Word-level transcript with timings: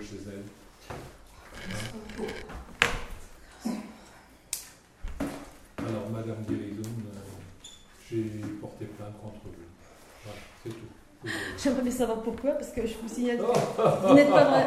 chez 0.00 0.18
elle. 0.26 0.42
Alors, 5.78 6.08
Madame 6.12 6.42
Guéridoun, 6.48 7.02
euh, 7.14 7.18
j'ai 8.10 8.40
porté 8.60 8.86
plainte 8.86 9.14
contre 9.22 9.44
vous. 9.44 9.52
Voilà, 10.24 10.38
c'est 10.62 10.70
tout. 10.70 10.86
J'aimerais 11.62 11.82
bien 11.82 11.90
savoir 11.92 12.18
pourquoi, 12.20 12.52
parce 12.52 12.70
que 12.70 12.86
je 12.86 12.94
vous 13.02 13.08
signale 13.08 13.38
que 13.38 14.06
vous 14.08 14.14
n'êtes 14.14 14.30
pas 14.30 14.44
vrai. 14.44 14.66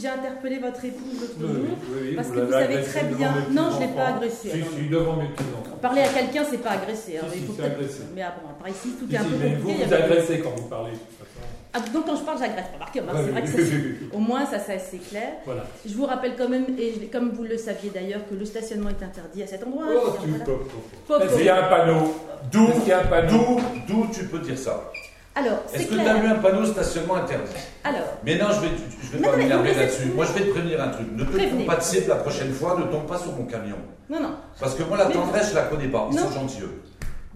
J'ai 0.00 0.08
interpellé 0.08 0.58
votre 0.58 0.82
épouse 0.84 1.20
l'autre 1.20 1.38
jour. 1.38 1.50
oui, 1.90 1.98
oui, 2.10 2.14
parce 2.16 2.28
vous 2.28 2.34
que 2.34 2.40
vous 2.40 2.52
savez 2.52 2.64
agressé 2.76 2.90
très 2.90 3.04
bien- 3.14 3.34
Non, 3.50 3.70
je 3.74 3.80
l'ai 3.80 3.92
pas 3.94 4.06
agressé, 4.08 4.50
Si, 4.50 4.62
si, 4.82 4.88
devant 4.88 5.16
mes 5.16 5.28
petits-enfants. 5.28 5.76
Parler 5.82 6.02
à 6.02 6.08
quelqu'un, 6.08 6.44
c'est 6.48 6.58
pas 6.62 6.70
agresser. 6.72 7.18
hein. 7.18 7.24
Si, 7.30 7.38
Il 7.40 7.46
si, 7.46 7.52
faut 7.52 7.62
agressé. 7.62 8.02
Mais 8.14 8.22
ah 8.22 8.34
bon, 8.40 8.48
par 8.58 8.68
ici, 8.68 8.92
tout 8.98 9.06
Si, 9.08 9.14
est 9.14 9.18
un 9.18 9.22
si, 9.24 9.28
peu 9.30 9.36
mais 9.38 9.54
vous, 9.56 9.68
compliqué. 9.68 9.84
vous 9.86 9.94
agressez 9.94 10.40
quand 10.40 10.50
vous 10.56 10.68
parlez, 10.68 10.92
de 10.92 10.96
toute 10.96 11.18
façon. 11.18 11.46
Ah, 11.74 11.78
donc 11.92 12.04
quand 12.06 12.16
je 12.16 12.22
parle, 12.22 12.38
j'agresse. 12.38 12.66
Ouais, 12.94 13.02
c'est 13.24 13.30
vrai 13.30 13.42
que 13.42 13.48
oui, 13.56 13.96
au 14.12 14.18
moins 14.18 14.44
ça, 14.44 14.58
ça 14.58 14.74
c'est 14.78 14.98
clair. 14.98 15.28
Voilà. 15.46 15.64
Je 15.86 15.94
vous 15.94 16.04
rappelle 16.04 16.34
quand 16.36 16.48
même, 16.48 16.66
et 16.78 17.06
comme 17.10 17.30
vous 17.30 17.44
le 17.44 17.56
saviez 17.56 17.90
d'ailleurs, 17.90 18.20
que 18.28 18.34
le 18.34 18.44
stationnement 18.44 18.90
est 18.90 19.02
interdit 19.02 19.42
à 19.42 19.46
cet 19.46 19.64
endroit. 19.66 19.84
hein, 19.86 19.92
Oh, 19.94 20.10
veux 20.10 20.18
tu 20.22 20.28
voilà. 20.28 20.44
pop, 20.44 20.68
Pop, 21.08 21.18
pop. 21.20 21.30
Il 21.38 21.44
y 21.44 21.48
a 21.48 21.64
un 21.64 21.68
panneau. 21.68 22.14
D'où, 22.50 22.66
Est-ce 22.68 22.78
qu'il 22.80 22.88
y 22.88 22.92
a 22.92 23.00
un 23.00 23.04
panneau 23.06 23.56
d'où, 23.88 24.02
d'où 24.02 24.06
tu 24.12 24.24
peux 24.26 24.40
dire 24.40 24.58
ça 24.58 24.90
Alors, 25.34 25.62
Est-ce 25.72 25.86
que 25.86 25.94
tu 25.94 26.00
as 26.00 26.16
eu 26.22 26.26
un 26.26 26.34
panneau 26.34 26.66
stationnement 26.66 27.14
interdit 27.14 27.52
Alors, 27.84 28.18
Mais 28.24 28.36
non, 28.36 28.46
je 28.50 28.60
vais, 28.60 28.68
je 29.00 29.16
vais 29.16 29.24
Non, 29.24 29.30
pas 29.30 29.36
m'énerver 29.38 29.72
là-dessus. 29.74 30.06
Moi, 30.14 30.26
je 30.26 30.32
vais 30.38 30.44
te 30.46 30.50
prévenir 30.50 30.82
un 30.82 30.88
truc. 30.88 31.06
Ne 31.12 31.24
te 31.24 31.66
pas 31.66 31.76
de 31.76 31.82
cible 31.82 32.08
la 32.08 32.16
prochaine 32.16 32.52
fois, 32.52 32.76
ne 32.78 32.84
tombe 32.92 33.06
pas 33.06 33.16
sur 33.18 33.32
mon 33.32 33.44
camion. 33.46 33.76
non, 34.10 34.20
non. 34.20 34.30
Parce 34.60 34.74
que 34.74 34.82
moi, 34.82 34.98
la 34.98 35.06
tendresse, 35.06 35.50
je 35.50 35.54
la 35.54 35.62
connais 35.62 35.88
pas. 35.88 36.08
Ils 36.10 36.16
Non. 36.16 36.24
sont 36.24 36.32
gentils, 36.40 36.60
eux. 36.62 36.82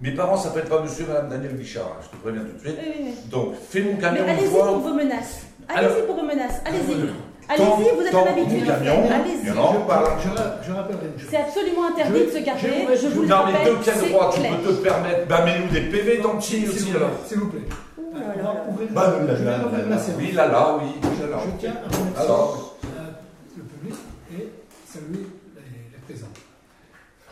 Mes 0.03 0.11
parents 0.13 0.37
s'appellent 0.37 0.65
pas 0.69 0.83
monsieur 0.83 1.05
et 1.05 1.09
madame 1.09 1.29
Daniel 1.31 1.53
Bichard, 1.55 1.87
hein, 1.99 2.03
je 2.05 2.09
te 2.17 2.17
préviens 2.23 2.43
tout 2.43 2.53
de 2.53 2.61
suite. 2.61 2.77
Oui, 2.79 2.93
oui, 2.99 3.05
oui. 3.07 3.31
Donc, 3.31 3.55
fais 3.69 3.81
mon 3.81 3.95
Mais 3.95 3.99
camion 3.99 4.25
une 4.25 4.29
allez-y 4.31 4.51
pour 4.51 4.65
vos 4.79 4.93
menaces. 4.95 5.41
Allez-y 5.69 6.07
pour 6.07 6.17
vos 6.17 6.23
menaces. 6.23 6.61
Allez-y. 6.67 7.11
Allez-y, 7.49 7.95
vous 7.97 8.03
êtes 8.03 8.11
ton- 8.11 8.27
un 8.27 8.31
habitué. 8.33 8.61
mon 8.61 8.67
camion, 8.67 8.93
Allez-y. 9.09 9.41
il 9.43 9.49
y 9.49 9.51
en 9.53 9.65
a 9.65 9.71
un 9.71 9.81
par- 9.87 10.19
Je, 10.21 10.29
je 10.69 10.73
rappellerai 10.75 11.07
une 11.15 11.19
chose. 11.21 11.29
C'est 11.31 11.37
absolument 11.39 11.87
interdit 11.89 12.27
de 12.27 12.31
se 12.31 12.39
garer. 12.45 12.59
je- 12.93 12.97
Je 13.03 13.07
vous 13.09 13.23
le 13.23 13.29
Non, 13.29 13.37
mais 13.47 13.53
rappelle. 13.53 13.73
de 13.73 13.79
quel 13.85 13.95
c'est 13.95 14.09
droit 14.11 14.31
tu 14.35 14.41
peux 14.41 14.73
te 14.75 14.83
permettre 14.83 15.27
Bah, 15.29 15.45
mets-nous 15.45 15.69
des 15.73 15.81
PV 15.83 16.19
dans 16.19 16.33
le 16.35 16.41
vous 16.41 16.73
aussi, 16.73 16.91
alors. 16.95 17.11
S'il 17.27 17.39
vous 17.39 17.49
plaît. 17.49 17.61
Ouh 17.97 18.15
là 18.15 18.21
là 18.21 18.35
va 18.37 18.43
là. 18.43 18.55
Bah, 18.91 19.13
je 19.39 19.45
séance. 20.05 20.17
Oui, 20.19 20.33
là, 20.33 20.49
là, 20.49 20.79
oui. 20.83 20.89
là, 21.21 21.27
là. 21.31 21.39
Je 21.47 21.59
tiens 21.61 21.71
à 21.73 21.97
remercier 21.97 22.25
Alors. 22.25 22.77
euh, 22.85 22.89
le 23.57 23.63
public 23.63 23.95
et 24.33 24.49
saluer 24.93 25.25
les, 25.57 25.63
les 25.93 26.03
présents. 26.05 26.27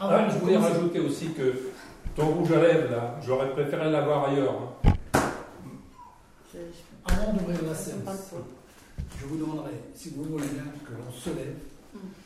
Ah, 0.01 0.27
je 0.33 0.39
voulais 0.39 0.57
rajouter 0.57 1.01
aussi 1.01 1.27
que 1.33 1.43
ton 2.15 2.27
rouge 2.27 2.53
à 2.53 2.61
lèvres, 2.61 2.91
là, 2.91 3.17
j'aurais 3.25 3.51
préféré 3.53 3.91
l'avoir 3.91 4.29
ailleurs. 4.29 4.55
hein. 4.85 4.91
Avant 7.07 7.33
d'ouvrir 7.33 7.59
la 7.63 7.75
pas. 8.05 8.13
je 9.21 9.27
vous 9.27 9.37
demanderai, 9.37 9.73
si 9.95 10.11
vous 10.11 10.23
voulez 10.25 10.47
bien, 10.47 10.63
que 10.87 10.93
l'on 10.93 11.13
se 11.13 11.31
lève 11.31 11.57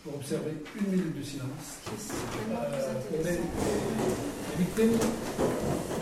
pour 0.04 0.14
observer 0.16 0.52
une 0.80 0.86
minute 0.90 1.18
de 1.18 1.22
silence 1.22 1.80
euh, 1.88 2.94
pour 3.08 3.24
les 3.24 3.38
victimes 4.64 4.98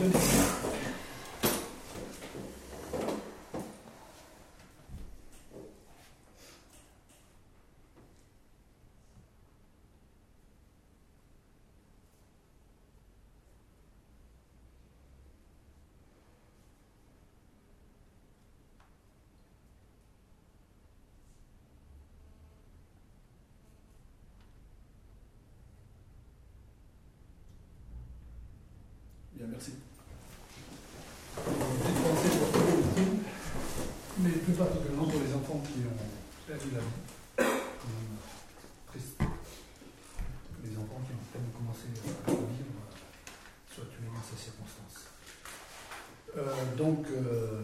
de 0.00 0.18
merci. 29.56 29.72
Pensée 31.34 32.28
pour 32.38 32.52
tous 32.52 32.66
les 32.66 32.76
victimes, 32.82 33.18
mais 34.18 34.30
plus 34.30 34.52
particulièrement 34.52 35.08
pour 35.08 35.20
les 35.20 35.34
enfants 35.34 35.62
qui 35.64 35.80
ont 35.80 36.46
perdu 36.46 36.68
la 36.74 36.80
vie. 36.80 37.50
Que 38.92 38.98
les 40.64 40.76
enfants 40.76 41.00
qui 41.06 41.12
ont 41.12 41.50
commencé 41.58 41.86
à 41.86 42.30
vivre 42.30 42.80
soient 43.74 43.84
tués 43.84 44.08
dans 44.12 44.24
ces 44.24 44.38
circonstances. 44.42 45.00
Euh, 46.36 46.76
donc, 46.76 47.06
euh, 47.10 47.62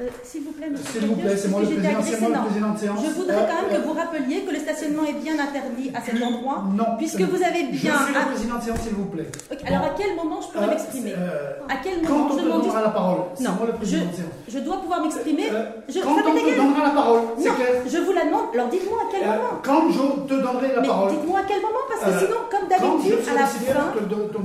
Euh, 0.00 0.08
S'il 0.24 0.42
vous 0.42 0.52
plaît, 0.52 0.68
monsieur 0.70 1.00
s'il 1.00 1.06
vous 1.06 1.14
plaît, 1.14 1.30
Cabios, 1.30 1.38
c'est 1.42 1.48
moi 1.52 1.60
le 1.60 1.66
président, 1.68 1.90
moi 1.92 2.38
le 2.40 2.46
président 2.48 2.70
de 2.72 2.78
séance. 2.78 2.98
Je 3.04 3.10
voudrais 3.12 3.44
quand 3.46 3.58
même 3.60 3.70
Euh, 3.70 3.76
que 3.76 3.80
vous 3.86 3.92
rappeliez 3.92 4.40
que 4.40 4.50
le 4.50 4.58
stationnement 4.58 5.04
est 5.04 5.12
bien 5.20 5.36
interdit 5.38 5.92
à 5.94 6.00
cet 6.00 6.16
endroit, 6.22 6.64
Non, 6.74 6.96
puisque 6.96 7.20
vous 7.20 7.38
avez 7.44 7.68
Je 7.70 7.76
bien. 7.86 7.92
suis 8.02 8.14
le 8.16 8.24
président 8.32 8.56
de 8.58 8.62
séance, 8.64 8.80
s'il 8.82 8.94
vous 8.96 9.04
plaît. 9.04 9.28
Alors 9.68 9.84
à 9.84 9.92
quel 9.94 10.16
moment 10.16 10.40
je 10.40 10.48
pourrais 10.48 10.64
Euh, 10.64 10.70
m'exprimer 10.74 11.12
euh, 11.12 11.60
À 11.68 11.76
quel 11.84 12.00
Quand 12.02 12.18
moment 12.18 12.24
on 12.24 12.32
je 12.32 12.38
te 12.40 12.44
demande 12.48 12.62
donnera 12.62 12.80
la 12.82 12.88
parole, 12.88 13.20
c'est 13.36 13.44
Non, 13.44 13.52
moi 13.52 13.66
le 13.68 13.74
président 13.76 14.02
je- 14.02 14.10
de 14.10 14.16
séance. 14.16 14.36
Je 14.48 14.58
dois 14.64 14.76
pouvoir 14.80 14.98
m'exprimer. 15.04 15.46
Euh, 15.52 15.70
Je- 15.88 16.00
quand 16.00 16.16
on 16.18 16.34
te 16.40 16.56
donnera 16.56 16.82
la 16.88 16.94
parole, 16.96 17.20
c'est 17.38 17.48
Non, 17.48 17.54
clair. 17.54 17.68
je 17.86 17.98
vous 17.98 18.12
la 18.16 18.24
demande. 18.24 18.46
Alors 18.54 18.68
dites-moi 18.72 18.98
à 18.98 19.08
quel 19.12 19.22
Euh, 19.22 19.36
moment. 19.36 19.54
quand 19.62 19.82
je 19.92 20.04
te 20.26 20.34
donnerai 20.40 20.68
la 20.74 20.82
parole, 20.82 21.10
dites-moi 21.12 21.38
à 21.38 21.44
quel 21.46 21.60
moment, 21.60 21.84
parce 21.86 22.00
que 22.00 22.10
Euh, 22.10 22.26
sinon, 22.26 22.40
comme 22.50 22.66
quand 22.66 22.74
je 22.74 22.80
d'habitude, 22.80 23.28
à 23.28 23.34
la 23.38 23.46
fin, 23.46 23.86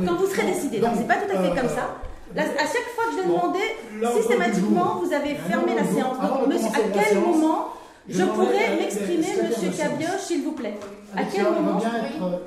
quand 0.06 0.16
vous 0.22 0.28
serez 0.28 0.46
décidé, 0.53 0.78
donc 0.84 0.91
c'est 1.00 1.07
pas 1.07 1.16
tout 1.24 1.31
à 1.34 1.38
fait 1.41 1.50
euh, 1.50 1.56
comme 1.56 1.72
ça. 1.72 1.86
Là, 2.35 2.43
à 2.43 2.65
chaque 2.65 2.89
fois 2.95 3.05
que 3.05 3.11
je 3.13 3.17
demandé, 3.27 3.59
l'ordre 3.99 4.17
du 4.17 4.21
systématiquement, 4.21 5.01
vous 5.03 5.13
avez 5.13 5.35
fermé 5.35 5.75
la 5.75 5.83
séance. 5.85 6.17
Donc, 6.19 6.47
monsieur, 6.47 6.67
à 6.67 6.88
quel 6.93 7.19
moment 7.19 7.69
je 8.09 8.23
pourrais 8.23 8.75
m'exprimer, 8.79 9.27
monsieur. 9.43 9.71
Cabioche, 9.71 10.21
s'il 10.21 10.43
vous 10.43 10.51
plaît? 10.53 10.77
À 11.15 11.23
quel 11.23 11.43
moment 11.43 11.79
euh. 11.79 12.38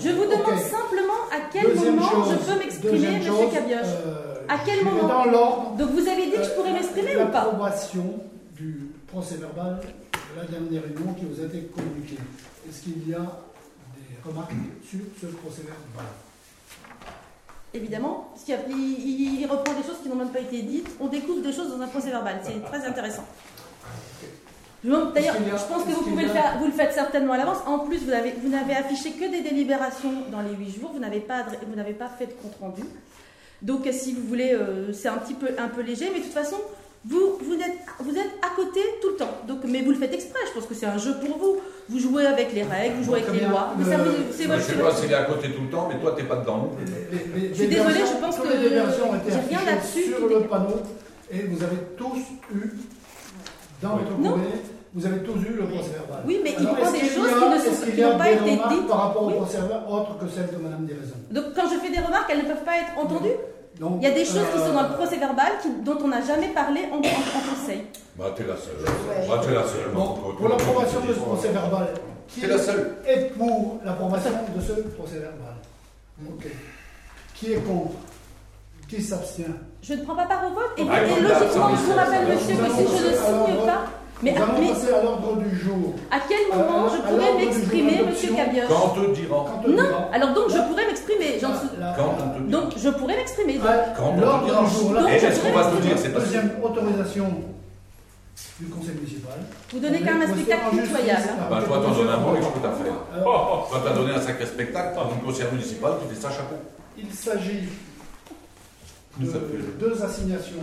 Je 0.00 0.08
vous 0.10 0.24
demande 0.24 0.60
simplement 0.60 1.20
à 1.32 1.40
quel 1.52 1.74
moment 1.74 2.10
je 2.30 2.36
peux 2.52 2.58
m'exprimer, 2.58 3.18
monsieur 3.18 3.48
Cabioche. 3.52 3.86
euh, 4.06 4.46
À 4.48 4.58
quel 4.64 4.78
vais 4.78 4.84
moment? 4.84 5.08
Dans 5.08 5.24
l'ordre. 5.24 5.70
Donc 5.78 5.90
vous 5.90 6.06
avez 6.08 6.26
dit 6.26 6.32
que 6.36 6.44
je 6.44 6.50
pourrais 6.50 6.70
euh, 6.70 6.74
m'exprimer 6.74 7.16
ou 7.16 7.26
pas? 7.26 7.44
L'approbation 7.44 8.20
du 8.54 8.90
procès 9.08 9.36
verbal 9.36 9.80
de 9.80 10.40
la 10.40 10.46
dernière 10.46 10.82
réunion 10.82 11.14
qui 11.14 11.24
vous 11.24 11.42
a 11.42 11.46
été 11.46 11.62
communiqué. 11.74 12.16
Est-ce 12.68 12.82
qu'il 12.82 13.08
y 13.08 13.14
a 13.14 13.18
des 13.96 14.28
remarques 14.28 14.52
sur 14.88 15.00
ce 15.20 15.26
procès 15.26 15.62
verbal? 15.62 16.06
Évidemment, 17.74 18.28
parce 18.32 18.44
qu'il 18.44 19.40
il, 19.40 19.46
reprend 19.46 19.74
des 19.74 19.82
choses 19.82 19.98
qui 20.00 20.08
n'ont 20.08 20.14
même 20.14 20.30
pas 20.30 20.38
été 20.38 20.62
dites. 20.62 20.88
On 21.00 21.08
découvre 21.08 21.42
des 21.42 21.52
choses 21.52 21.76
dans 21.76 21.80
un 21.82 21.88
procès 21.88 22.10
verbal. 22.10 22.40
C'est 22.44 22.62
très 22.62 22.86
intéressant. 22.86 23.24
D'ailleurs, 24.84 25.34
je 25.40 25.72
pense 25.72 25.82
que 25.82 25.90
vous 25.90 26.02
pouvez 26.02 26.22
le 26.22 26.28
faire. 26.28 26.56
Vous 26.60 26.66
le 26.66 26.72
faites 26.72 26.92
certainement 26.92 27.32
à 27.32 27.38
l'avance. 27.38 27.58
En 27.66 27.80
plus, 27.80 28.04
vous 28.04 28.12
avez, 28.12 28.32
vous 28.40 28.48
n'avez 28.48 28.76
affiché 28.76 29.12
que 29.12 29.28
des 29.28 29.40
délibérations 29.40 30.12
dans 30.30 30.40
les 30.40 30.54
huit 30.54 30.78
jours. 30.78 30.92
Vous 30.92 31.00
n'avez 31.00 31.18
pas, 31.18 31.46
vous 31.66 31.74
n'avez 31.74 31.94
pas 31.94 32.08
fait 32.08 32.26
de 32.26 32.32
compte 32.32 32.54
rendu. 32.60 32.82
Donc, 33.60 33.88
si 33.90 34.12
vous 34.12 34.22
voulez, 34.22 34.52
euh, 34.52 34.92
c'est 34.92 35.08
un 35.08 35.16
petit 35.16 35.34
peu, 35.34 35.48
un 35.58 35.68
peu 35.68 35.80
léger, 35.80 36.10
mais 36.12 36.20
de 36.20 36.24
toute 36.24 36.32
façon, 36.32 36.58
vous, 37.06 37.38
vous 37.42 37.54
êtes, 37.54 37.78
vous 38.00 38.16
êtes 38.16 38.32
à 38.42 38.54
côté 38.56 38.80
tout 39.02 39.08
le 39.10 39.16
temps. 39.16 39.30
Donc, 39.46 39.58
mais 39.68 39.82
vous 39.82 39.90
le 39.90 39.96
faites 39.96 40.14
exprès. 40.14 40.40
Je 40.48 40.52
pense 40.58 40.66
que 40.68 40.74
c'est 40.74 40.86
un 40.86 40.96
jeu 40.98 41.14
pour 41.24 41.36
vous. 41.38 41.56
Vous 41.88 41.98
jouez 41.98 42.24
avec 42.24 42.52
les 42.54 42.62
règles, 42.62 42.96
vous 42.96 43.04
jouez 43.04 43.20
avec 43.20 43.32
les 43.32 43.40
bien. 43.40 43.50
lois. 43.50 43.68
Mais 43.78 43.84
ça 43.84 43.98
vous- 43.98 44.10
c'est 44.32 44.44
Je 44.44 44.48
votre- 44.48 44.60
sais 44.62 44.72
c'est 44.72 44.82
pas 44.82 44.94
s'il 44.94 45.10
est 45.12 45.14
à 45.14 45.24
côté 45.24 45.50
tout 45.50 45.62
le 45.62 45.68
temps, 45.70 45.86
mais 45.92 45.98
toi, 46.00 46.14
t'es 46.16 46.22
pas 46.24 46.36
dedans 46.36 46.56
non 46.58 46.68
plus. 46.74 46.84
Les- 46.86 47.18
les- 47.18 47.48
les 47.48 47.48
Je 47.50 47.54
suis 47.60 47.68
désolée, 47.68 47.94
je 48.08 48.20
pense 48.24 48.38
que 48.38 48.48
les 48.48 48.58
déviations 48.58 49.10
ont 49.10 49.16
été 49.16 49.30
j'ai 49.32 49.54
rien 49.56 49.64
là-dessus 49.66 50.14
sur 50.16 50.26
le 50.28 50.40
panneau 50.48 50.80
et 51.30 51.42
vous 51.42 51.62
avez 51.62 51.76
tous 51.98 52.16
eu 52.54 52.72
dans 53.82 53.96
votre 53.96 54.16
courrier, 54.16 54.54
vous 54.94 55.04
avez 55.06 55.18
tous 55.18 55.36
eu 55.44 55.52
le 55.60 55.66
procès 55.66 55.90
verbal. 55.90 56.22
Oui, 56.26 56.40
mais 56.42 56.54
il 56.58 56.66
Alors, 56.66 56.76
prend 56.78 56.84
est-ce 56.94 57.02
des 57.04 57.08
choses 57.10 57.28
a- 57.28 57.90
qui 57.92 58.00
n'ont 58.00 58.16
pas 58.16 58.30
été 58.30 58.50
dites 58.50 58.86
par 58.88 58.98
rapport 59.08 59.26
Oui. 59.26 59.34
au 59.34 59.36
procès 59.42 59.58
verbal 59.58 59.82
autres 59.90 60.18
que 60.18 60.28
celles 60.28 60.48
de 60.56 60.62
Madame 60.62 60.86
Diraison? 60.86 61.16
Donc, 61.30 61.44
quand 61.54 61.68
je 61.68 61.78
fais 61.80 61.90
des 61.90 62.00
remarques, 62.00 62.30
elles 62.30 62.38
ne 62.38 62.48
peuvent 62.48 62.64
pas 62.64 62.78
être 62.78 62.96
entendues? 62.96 63.36
Donc, 63.80 63.96
Il 64.00 64.04
y 64.04 64.06
a 64.10 64.14
des 64.14 64.24
choses 64.24 64.46
qui 64.54 64.58
sont 64.60 64.72
dans 64.72 64.82
le 64.82 64.88
euh, 64.94 64.96
procès 64.96 65.16
verbal 65.16 65.52
qui- 65.60 65.70
dont 65.84 65.98
on 66.04 66.08
n'a 66.08 66.22
jamais 66.22 66.48
parlé 66.48 66.82
en, 66.92 66.96
en- 66.96 66.98
en 66.98 67.54
conseil. 67.54 67.84
Bah, 68.16 68.26
t'es 68.36 68.44
la 68.44 68.56
seule. 68.56 68.76
Bah, 69.28 69.40
t'es 69.44 69.52
la 69.52 69.62
seule. 69.64 69.90
Bon, 69.92 70.14
pour 70.38 70.48
l'approbation 70.48 71.00
de 71.00 71.12
ce 71.12 71.18
procès 71.18 71.48
verbal, 71.48 71.88
qui 72.28 72.40
T'es 72.42 72.46
la 72.46 72.58
seule. 72.58 72.96
est 73.06 73.32
pour 73.36 73.80
l'approbation 73.84 74.30
de 74.54 74.60
ce 74.60 74.72
procès 74.96 75.18
verbal 75.18 75.54
Ok. 76.28 76.46
Qui 77.34 77.52
est 77.54 77.56
contre? 77.56 77.94
Qui 78.88 79.02
s'abstient? 79.02 79.56
Je 79.82 79.94
ne 79.94 80.02
prends 80.04 80.14
pas 80.14 80.26
part 80.26 80.44
au 80.46 80.54
vote. 80.54 80.70
Et, 80.76 80.84
Ah, 80.88 81.02
et 81.02 81.20
logiquement, 81.20 81.70
je 81.70 81.82
vous 81.82 81.96
rappelle, 81.96 82.26
monsieur, 82.28 82.54
que 82.56 82.70
si 82.70 82.98
je 82.98 83.06
ne 83.08 83.12
signe 83.16 83.66
pas. 83.66 83.84
Mais, 84.22 84.32
Nous 84.32 84.42
allons 84.42 84.52
mais 84.60 84.68
passer 84.68 84.92
à 84.92 85.02
l'ordre 85.02 85.36
du 85.36 85.58
jour. 85.58 85.94
à 86.10 86.18
quel 86.28 86.56
moment 86.56 86.86
Euh, 86.86 86.88
je 86.96 87.02
pourrais 87.02 87.34
m'exprimer, 87.34 88.02
monsieur 88.08 88.32
Cabioche 88.34 88.68
Quand 88.68 88.94
on 88.96 89.00
te 89.04 89.10
dira. 89.14 89.28
Quand 89.44 89.62
on 89.66 89.68
Non, 89.70 90.08
alors 90.12 90.32
donc 90.34 90.50
je 90.50 90.58
pourrais 90.68 90.86
m'exprimer. 90.86 91.38
Quand 91.40 91.48
on 91.50 92.38
te 92.38 92.42
dira. 92.46 92.60
Donc 92.62 92.72
je 92.78 92.88
pourrais 92.90 93.16
m'exprimer. 93.16 93.58
Quand 93.96 94.12
on 94.12 94.16
te 94.16 94.20
l'ordre 94.24 94.44
dira. 94.46 94.62
du 94.64 94.70
jour, 94.70 94.92
là, 94.94 95.00
Donc, 95.02 95.10
Et 95.10 95.18
je 95.18 95.26
est-ce 95.26 95.40
qu'on 95.40 95.52
va 95.52 95.64
te 95.70 95.82
dire 95.82 95.98
C'est 95.98 96.10
pas 96.10 96.20
deuxième 96.20 96.50
autorisation 96.62 97.26
du 98.60 98.66
conseil 98.68 98.94
municipal. 98.94 99.32
Vous 99.72 99.78
donnez 99.80 99.98
quand 100.00 100.14
même 100.14 100.22
un 100.22 100.32
spectacle 100.32 100.70
pitoyable. 100.70 101.22
là. 101.26 101.46
Bah, 101.50 101.62
toi, 101.66 101.82
t'en 101.84 101.90
donnes 101.90 102.08
un 102.08 102.18
bon, 102.18 102.34
écoute, 102.36 102.62
t'as 102.62 102.70
fait. 102.72 102.88
Euh, 103.16 103.22
Toi, 103.24 103.82
t'as 103.84 103.92
donné 103.94 104.12
un 104.14 104.20
sacré 104.20 104.46
spectacle 104.46 104.94
par 104.94 105.10
une 105.12 105.20
conseillère 105.26 105.52
municipale 105.52 105.92
qui 106.00 106.14
fait 106.14 106.20
ça 106.20 106.30
chapeau. 106.30 106.54
Il 106.96 107.12
s'agit 107.12 107.68
de 109.20 109.26
deux 109.78 110.02
assignations 110.02 110.62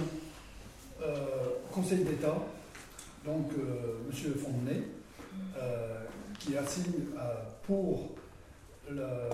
euh, 1.03 1.15
au 1.69 1.73
Conseil 1.75 1.99
d'État 1.99 2.35
Donc, 3.25 3.51
euh, 3.53 3.97
M. 4.09 4.33
Fontenay, 4.33 4.83
euh, 5.57 6.03
qui 6.39 6.57
assigne 6.57 6.91
euh, 7.17 7.33
pour 7.67 8.15
le- 8.89 9.29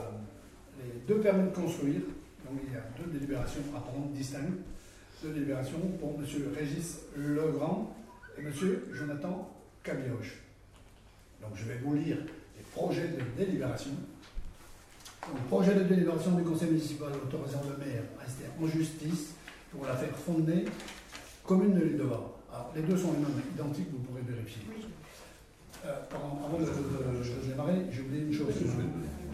les 0.83 0.99
deux 1.07 1.21
permis 1.21 1.49
de 1.49 1.55
construire, 1.55 2.01
donc 2.45 2.59
il 2.67 2.73
y 2.73 2.75
a 2.75 2.83
deux 3.01 3.11
délibérations 3.11 3.61
à 3.75 3.79
prendre 3.79 4.07
distinctes, 4.07 4.59
deux 5.23 5.29
délibérations 5.33 5.79
pour 5.99 6.15
M. 6.19 6.25
Régis 6.55 6.99
Legrand 7.15 7.95
et 8.37 8.41
M. 8.41 8.51
Jonathan 8.93 9.49
Cabioche. 9.83 10.37
Donc, 11.41 11.51
je 11.55 11.65
vais 11.65 11.77
vous 11.83 11.93
lire 11.95 12.17
les 12.57 12.63
projets 12.73 13.07
de 13.07 13.21
délibération. 13.37 13.91
Donc, 15.21 15.39
projet 15.47 15.73
de 15.75 15.83
délibération 15.83 16.31
du 16.31 16.43
conseil 16.43 16.69
municipal 16.71 17.09
autorisant 17.23 17.61
le 17.69 17.85
maire 17.85 18.03
à 18.19 18.23
rester 18.23 18.43
en 18.61 18.67
justice 18.67 19.33
pour 19.71 19.85
l'affaire 19.85 20.15
Fontenay, 20.17 20.65
commune 21.45 21.73
de 21.73 21.81
l'île 21.83 21.97
de 21.97 22.03
Var. 22.03 22.21
Alors, 22.57 22.71
les 22.75 22.81
deux 22.81 22.97
sont 22.97 23.11
les 23.13 23.19
mêmes, 23.19 23.41
identiques, 23.53 23.87
vous 23.91 23.99
pourrez 23.99 24.21
vérifier. 24.21 24.63
Euh, 25.85 25.95
pardon, 26.09 26.39
avant 26.43 26.57
de, 26.57 26.65
de- 26.65 27.23
de 27.23 27.47
démarrer, 27.47 27.85
j'ai 27.91 28.01
oublié 28.01 28.23
une 28.23 28.33
chose. 28.33 28.51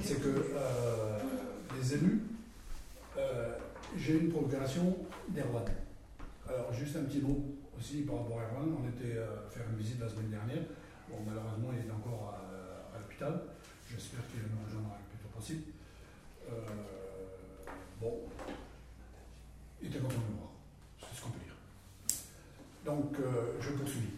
C'est 0.01 0.21
que 0.21 0.27
euh, 0.53 1.19
les 1.79 1.93
élus, 1.93 2.21
euh, 3.17 3.53
j'ai 3.95 4.17
une 4.19 4.29
procuration 4.29 4.97
d'Erwan. 5.29 5.63
Alors, 6.49 6.73
juste 6.73 6.97
un 6.97 7.03
petit 7.03 7.21
mot 7.21 7.39
aussi 7.79 8.01
par 8.01 8.17
rapport 8.17 8.41
à 8.41 8.43
Erwan. 8.43 8.75
On 8.83 8.89
était 8.89 9.15
euh, 9.17 9.49
faire 9.49 9.63
une 9.71 9.77
visite 9.77 10.01
la 10.01 10.09
semaine 10.09 10.29
dernière. 10.29 10.63
Bon, 11.09 11.19
malheureusement, 11.25 11.69
il 11.71 11.87
est 11.87 11.91
encore 11.93 12.35
à, 12.35 12.95
à 12.97 12.99
l'hôpital. 12.99 13.39
J'espère 13.89 14.27
qu'il 14.27 14.41
nous 14.41 14.65
rejoindra 14.67 14.97
le 14.99 15.07
plus 15.15 15.23
tôt 15.23 15.31
possible. 15.39 15.63
Euh, 16.51 16.51
bon, 18.01 18.19
il 19.81 19.87
était 19.87 19.99
content 19.99 20.15
de 20.27 20.33
me 20.33 20.39
voir. 20.39 20.51
C'est 20.99 21.15
ce 21.17 21.21
qu'on 21.23 21.29
peut 21.29 21.39
dire. 21.39 21.55
Donc, 22.85 23.15
euh, 23.19 23.53
je 23.61 23.69
poursuis. 23.71 24.09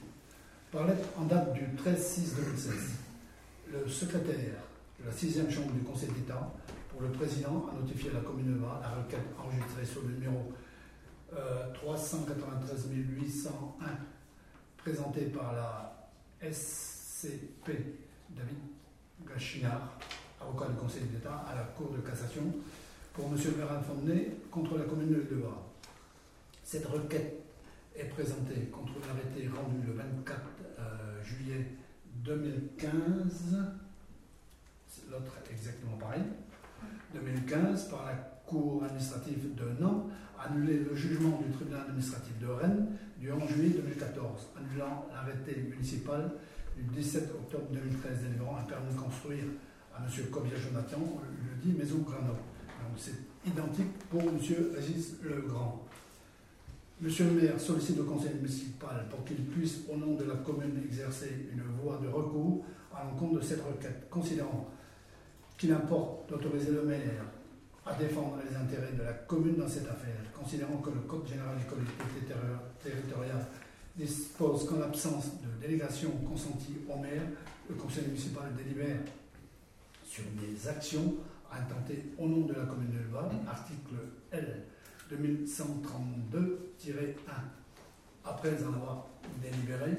Par 0.72 0.88
lettre 0.88 1.08
en 1.18 1.26
date 1.26 1.54
du 1.54 1.62
13-6-2016, 1.78 2.72
le 3.72 3.88
secrétaire 3.88 4.60
de 5.00 5.06
la 5.06 5.12
6e 5.12 5.50
chambre 5.50 5.72
du 5.72 5.82
Conseil 5.82 6.10
d'État, 6.10 6.52
pour 6.90 7.02
le 7.02 7.10
président, 7.10 7.68
a 7.72 7.76
notifié 7.76 8.10
à 8.10 8.16
la 8.16 8.20
commune 8.22 8.56
de 8.56 8.60
Var 8.60 8.80
la 8.82 8.90
requête 8.90 9.28
enregistrée 9.38 9.86
sur 9.86 10.02
le 10.04 10.14
numéro 10.14 10.52
euh, 11.34 11.74
393 11.74 12.88
801, 12.92 13.52
présentée 14.78 15.26
par 15.26 15.54
la 15.54 16.10
SCP 16.52 17.72
David 18.30 18.58
Gachinard, 19.28 20.00
avocat 20.42 20.72
du 20.72 20.76
Conseil 20.76 21.04
d'État, 21.04 21.46
à 21.48 21.56
la 21.56 21.64
Cour 21.64 21.92
de 21.92 22.00
cassation 22.00 22.44
pour 23.14 23.26
M. 23.28 23.36
Véran 23.36 23.82
Fontenay 23.82 24.32
contre 24.50 24.78
la 24.78 24.86
commune 24.86 25.14
de 25.14 25.36
Var. 25.36 25.62
Cette 26.64 26.88
requête 26.88 27.44
est 27.95 28.09
présentée 28.09 28.69
contre 28.71 28.94
l'arrêté 29.07 29.47
rendu 29.47 29.77
le 29.86 29.94
24 29.94 30.39
euh, 30.80 31.24
juillet 31.24 31.65
2015. 32.24 33.57
C'est 34.88 35.09
L'autre 35.09 35.38
exactement 35.51 35.97
pareil. 35.97 36.24
2015 37.13 37.89
par 37.89 38.06
la 38.06 38.13
Cour 38.45 38.83
administrative 38.83 39.56
de 39.56 39.81
Nantes, 39.81 40.09
annulé 40.38 40.80
le 40.80 40.95
jugement 40.95 41.42
du 41.42 41.51
tribunal 41.51 41.81
administratif 41.88 42.38
de 42.39 42.47
Rennes 42.47 42.88
du 43.18 43.31
11 43.31 43.50
juillet 43.50 43.69
2014, 43.81 44.50
annulant 44.57 45.07
l'arrêté 45.12 45.68
municipal 45.69 46.31
du 46.77 46.83
17 46.83 47.31
octobre 47.31 47.68
2013 47.71 48.24
délivrant 48.24 48.57
un 48.57 48.63
permis 48.63 48.94
de 48.94 49.00
construire 49.00 49.45
à 49.95 50.03
M. 50.03 50.30
Cobia 50.30 50.57
Jonathan, 50.57 51.00
le 51.00 51.62
dit 51.62 51.77
Maison 51.77 52.00
Grenoble. 52.00 52.39
Donc 52.83 52.97
c'est 52.97 53.15
identique 53.47 53.97
pour 54.09 54.21
M. 54.21 54.38
Régis 54.75 55.15
Legrand. 55.24 55.86
Monsieur 57.01 57.25
le 57.25 57.31
maire 57.42 57.59
sollicite 57.59 57.97
le 57.97 58.03
conseil 58.03 58.33
municipal 58.36 59.06
pour 59.09 59.25
qu'il 59.25 59.44
puisse, 59.45 59.80
au 59.92 59.97
nom 59.97 60.15
de 60.15 60.24
la 60.24 60.36
commune, 60.36 60.81
exercer 60.83 61.47
une 61.51 61.62
voie 61.81 62.00
de 62.01 62.07
recours 62.07 62.65
à 62.95 63.03
l'encontre 63.03 63.39
de 63.39 63.42
cette 63.44 63.62
requête, 63.62 64.09
considérant 64.09 64.69
qu'il 65.57 65.74
importe 65.74 66.30
d'autoriser 66.30 66.71
le 66.71 66.83
maire 66.83 67.25
à 67.86 67.94
défendre 67.95 68.38
les 68.50 68.56
intérêts 68.56 68.94
de 68.97 69.03
la 69.03 69.12
commune 69.13 69.57
dans 69.57 69.68
cette 69.68 69.88
affaire, 69.88 70.15
considérant 70.33 70.77
que 70.77 70.89
le 70.89 71.01
Code 71.01 71.27
général 71.27 71.57
des 71.57 71.65
collectivités 71.65 72.25
terri- 72.27 72.81
territoriales 72.83 73.45
dispose 73.95 74.65
qu'en 74.68 74.80
l'absence 74.80 75.42
de 75.42 75.62
délégation 75.62 76.12
consentie 76.27 76.77
au 76.89 76.97
maire, 77.00 77.24
le 77.69 77.75
conseil 77.75 78.06
municipal 78.07 78.45
délibère 78.57 79.00
sur 80.06 80.24
des 80.39 80.68
actions 80.68 81.15
à 81.51 81.59
intenter 81.62 82.06
au 82.18 82.27
nom 82.27 82.45
de 82.45 82.53
la 82.53 82.65
commune 82.65 82.92
de 82.92 83.12
Val, 83.13 83.30
article 83.47 83.95
L 84.31 84.63
2132-1. 85.12 86.36
Après 88.24 88.63
en 88.63 88.74
avoir 88.74 89.07
délibéré, 89.42 89.92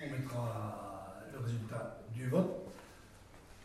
on 0.00 0.10
mettra 0.10 1.18
le 1.32 1.38
résultat 1.38 1.98
du 2.14 2.28
vote, 2.28 2.62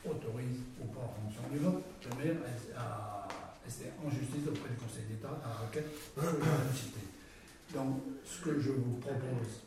autorise 0.06 0.60
ou 0.82 0.86
pas 0.88 1.02
en 1.02 1.14
fonction 1.22 1.42
du 1.52 1.60
vote, 1.60 1.84
le 2.10 2.24
maire 2.24 2.38
a 2.78 3.28
resté 3.66 3.86
en 4.06 4.10
justice 4.10 4.48
auprès 4.48 4.70
du 4.70 4.76
Conseil 4.76 5.06
d'État 5.10 5.38
la 5.42 5.54
requête 5.66 5.88
de 6.16 6.76
citer. 6.76 7.00
Donc, 7.74 8.02
ce 8.26 8.42
que 8.44 8.60
je 8.60 8.72
vous 8.72 8.98
propose, 8.98 9.62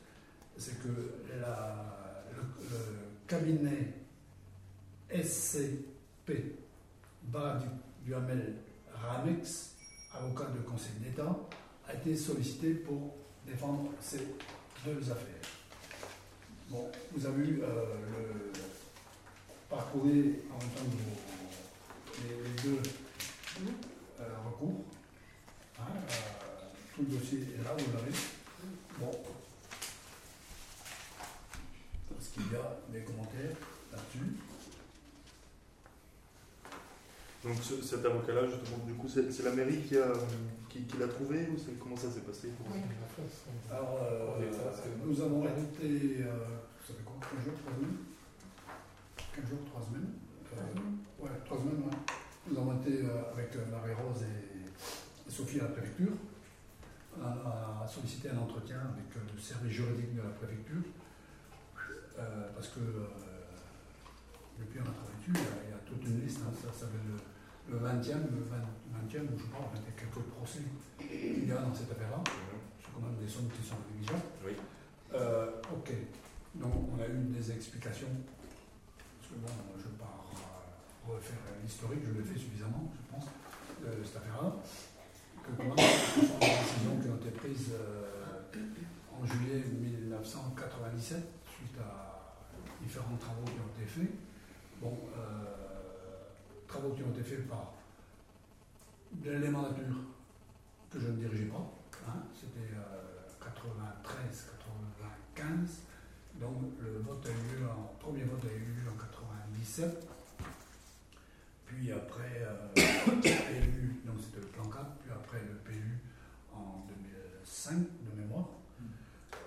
c'est 0.57 0.79
que 0.83 0.89
la- 1.41 2.25
le, 2.37 2.43
cabinet 3.27 3.95
SCP 5.11 6.57
Bar 7.25 7.59
du, 7.61 7.67
Duhamel 8.05 8.55
Ramex, 8.95 9.70
avocat 10.15 10.45
de 10.51 10.59
Conseil 10.61 10.93
d'État, 11.01 11.37
a 11.89 11.95
été 11.95 12.17
sollicité 12.17 12.75
pour 12.75 13.17
défendre 13.47 13.91
ces 14.01 14.27
deux 14.85 15.11
affaires. 15.11 15.49
Bon, 16.69 16.91
vous 17.13 17.27
avez 17.27 17.43
eu 17.49 17.61
euh, 17.63 17.85
le 18.11 18.53
parcouru 19.69 20.41
en 20.53 20.59
même 20.59 20.71
temps 20.71 20.85
vos- 20.85 22.23
les, 22.23 22.35
les 22.49 22.63
deux 22.63 22.83
euh, 24.21 24.25
recours. 24.47 24.85
Hein, 25.79 25.83
euh, 26.11 26.67
tout 26.95 27.03
le 27.03 27.19
dossier 27.19 27.39
est 27.41 27.65
là, 27.65 27.75
vous 27.77 27.93
l'avez. 27.93 28.13
Bon. 28.99 29.11
Est-ce 32.21 32.29
qu'il 32.35 32.53
y 32.53 32.57
a 32.57 32.77
des 32.93 33.03
commentaires 33.05 33.57
là-dessus 33.93 34.37
Donc 37.51 37.59
ce- 37.63 37.83
cet 37.83 38.05
avocat-là, 38.07 38.47
justement, 38.47 38.79
du 38.87 38.95
coup, 38.95 39.09
c'est 39.09 39.43
la 39.43 39.51
mairie 39.53 39.83
qui 39.83 39.97
a 39.99 40.07
qui, 40.69 40.83
qui 40.87 40.99
l'a 40.99 41.09
trouvé 41.09 41.49
ou 41.51 41.57
comment 41.83 41.97
ça 41.97 42.09
s'est 42.09 42.21
passé 42.21 42.49
pour- 42.57 42.71
Alors, 43.75 43.99
euh, 44.07 44.39
nous 45.05 45.21
avons 45.21 45.43
été, 45.43 46.23
euh, 46.23 46.47
vous 46.79 46.87
savez 46.87 47.03
quoi, 47.05 47.17
15 47.19 47.43
jours, 47.45 47.59
3 47.59 47.75
semaines 47.75 47.99
15 49.35 49.49
jours, 49.51 49.65
3 49.67 49.83
semaines 49.83 50.13
Euh, 50.55 51.25
Ouais, 51.25 51.31
3 51.45 51.59
semaines, 51.59 51.83
ouais. 51.91 51.99
Nous 52.49 52.57
avons 52.59 52.81
été 52.81 53.03
euh, 53.05 53.33
avec 53.35 53.51
euh, 53.57 53.67
Marie-Rose 53.71 54.23
et, 54.23 54.63
et 54.63 55.31
Sophie 55.31 55.59
à 55.59 55.65
la 55.65 55.69
préfecture. 55.71 56.15
On 57.19 57.23
a, 57.25 57.83
a 57.83 57.87
sollicité 57.89 58.31
un 58.31 58.39
entretien 58.39 58.79
avec 58.95 59.11
euh, 59.17 59.27
le 59.35 59.41
service 59.41 59.73
juridique 59.73 60.15
de 60.15 60.23
la 60.23 60.31
préfecture. 60.39 60.83
Euh, 62.19 62.49
parce 62.55 62.69
que 62.69 62.79
euh, 62.81 63.11
depuis 64.59 64.79
on 64.79 64.87
a 64.89 64.95
travaillé 64.95 65.19
dessus, 65.19 65.35
il 65.35 65.43
y 65.43 65.51
a, 65.51 65.59
il 65.67 65.71
y 65.71 65.75
a 65.75 65.83
toute 65.87 66.03
une 66.07 66.23
liste, 66.25 66.41
hein, 66.47 66.53
ça 66.55 66.71
s'appelle 66.73 67.11
le, 67.71 67.79
le 67.79 67.85
20e, 67.87 68.31
le 68.31 68.43
20, 68.43 68.57
20e, 68.57 69.27
ou 69.33 69.39
je 69.39 69.45
en 69.57 69.71
fait, 69.71 69.79
il 69.79 69.87
y 69.87 69.95
a 69.95 69.99
quelques 69.99 70.27
procès 70.27 70.61
qu'il 70.99 71.49
y 71.49 71.53
a 71.53 71.63
dans 71.63 71.75
cette 71.75 71.91
affaire-là. 71.93 72.23
C'est 72.81 72.91
quand 72.93 73.01
même 73.07 73.17
des 73.17 73.29
sommes 73.29 73.49
qui 73.49 73.67
sont 73.67 73.77
négligeables. 73.91 74.29
Oui. 74.45 74.53
Euh, 75.15 75.51
ok. 75.73 75.93
Donc 76.55 76.73
on 76.93 77.01
a 77.01 77.07
eu 77.07 77.25
des 77.31 77.51
explications. 77.53 78.11
Parce 79.19 79.33
que 79.33 79.39
bon, 79.39 79.53
je 79.79 79.87
ne 79.87 79.93
vais 79.93 79.99
pas 79.99 80.27
refaire 81.07 81.39
l'historique, 81.63 82.01
je 82.07 82.19
l'ai 82.19 82.25
fait 82.25 82.39
suffisamment, 82.39 82.91
je 82.95 83.15
pense, 83.15 83.27
de 83.27 84.05
cette 84.05 84.17
affaire-là. 84.17 84.53
Que 85.43 85.53
quand 85.57 85.65
même, 85.65 85.79
ce 85.79 86.27
sont 86.27 86.39
des 86.39 86.47
décisions 86.61 86.97
qui 87.01 87.09
ont 87.09 87.17
été 87.17 87.31
prises 87.31 87.71
euh, 87.75 88.61
en 89.15 89.25
juillet 89.25 89.63
1997 89.81 91.19
suite 91.47 91.79
à 91.81 92.37
différents 92.83 93.17
travaux 93.17 93.45
qui 93.45 93.61
ont 93.61 93.73
été 93.79 93.87
faits. 93.87 94.13
Bon, 94.81 94.97
euh, 95.17 95.70
travaux 96.71 96.91
qui 96.95 97.03
ont 97.03 97.11
été 97.11 97.23
faits 97.23 97.47
par 97.49 97.73
l'élément 99.25 99.63
nature 99.63 99.97
que 100.91 101.01
je 101.01 101.09
ne 101.09 101.17
dirigeais 101.17 101.47
pas. 101.47 101.69
hein. 102.09 102.23
C'était 102.35 102.73
euh, 102.75 103.27
93-95. 103.41 105.85
Donc 106.41 106.57
le 106.81 106.99
vote 107.01 107.27
a 107.27 107.31
eu 107.31 107.65
en, 107.67 107.83
premier 107.99 108.23
vote 108.25 108.45
a 108.45 108.53
eu 108.55 108.61
lieu 108.61 108.89
en 108.89 108.97
97. 108.97 110.07
Puis 111.67 111.93
après, 111.93 112.43
euh, 112.43 112.69
le 112.77 113.21
PLU, 113.21 114.01
donc 114.05 114.17
c'était 114.21 114.41
le 114.41 114.47
plan 114.47 114.65
4, 114.65 114.87
puis 115.03 115.11
après 115.13 115.41
le 115.41 115.55
PLU 115.59 115.99
en 116.55 116.85
2005 116.89 117.79
de 117.79 118.13
mémoire. 118.21 118.49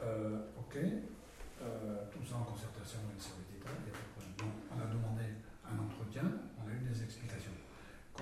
Euh, 0.04 0.40
ok. 0.58 0.78
Euh, 1.62 2.04
tout 2.12 2.24
ça 2.30 2.36
en 2.36 2.44
concertation 2.44 3.00
avec 3.08 3.16
le 3.18 3.22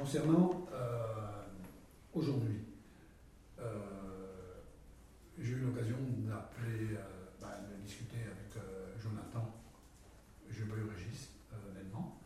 Concernant 0.01 0.65
euh, 0.73 1.43
aujourd'hui, 2.11 2.57
euh, 3.59 3.63
j'ai 5.37 5.51
eu 5.51 5.59
l'occasion 5.59 5.97
d'appeler, 6.27 6.95
euh, 6.95 7.29
bah, 7.39 7.59
de 7.69 7.75
discuter 7.85 8.17
avec 8.17 8.65
Jonathan, 8.99 9.47
j'ai 10.49 10.63
pas 10.63 10.75
eu 10.75 10.89
Régis, 10.89 11.29
honnêtement, 11.69 12.19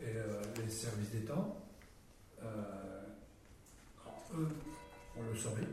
et 0.00 0.14
les 0.58 0.70
services 0.70 1.10
d'État. 1.10 1.46
eux, 4.34 4.48
on 5.14 5.22
le 5.22 5.36
savait, 5.36 5.68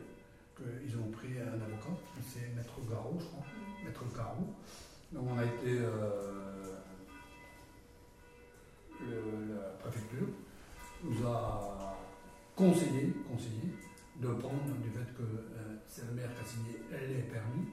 qu'ils 0.54 0.98
ont 0.98 1.10
pris 1.10 1.40
un 1.40 1.54
avocat, 1.54 1.96
qui 2.14 2.22
c'est 2.22 2.54
Maître 2.54 2.78
Garot, 2.86 3.16
je 3.18 3.24
crois, 3.24 3.46
Maître 3.82 4.04
Garot. 4.14 4.54
Donc 5.10 5.26
on 5.30 5.38
a 5.38 5.44
été 5.46 5.78
la 9.08 9.70
préfecture 9.78 10.28
nous 11.04 11.26
a 11.26 11.96
conseillé, 12.54 13.14
conseillé 13.28 13.74
de 14.20 14.28
prendre 14.34 14.74
du 14.82 14.90
fait 14.90 15.14
que 15.16 15.22
euh, 15.22 15.76
c'est 15.86 16.06
le 16.06 16.12
maire 16.12 16.30
qui 16.34 16.40
a 16.40 16.44
signé 16.44 17.06
les 17.08 17.22
permis, 17.22 17.66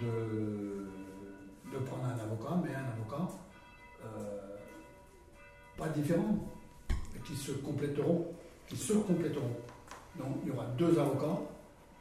de, 0.00 1.80
prendre 1.84 2.04
un 2.04 2.18
avocat, 2.18 2.60
mais 2.62 2.74
un 2.74 2.88
avocat 2.92 3.28
euh, 4.04 4.56
pas 5.76 5.88
différent, 5.88 6.38
qui 7.24 7.34
se 7.34 7.52
compléteront, 7.52 8.32
qui 8.66 8.76
se 8.76 8.94
compléteront. 8.94 9.56
Donc 10.18 10.38
il 10.42 10.48
y 10.48 10.52
aura 10.52 10.66
deux 10.78 10.98
avocats, 10.98 11.40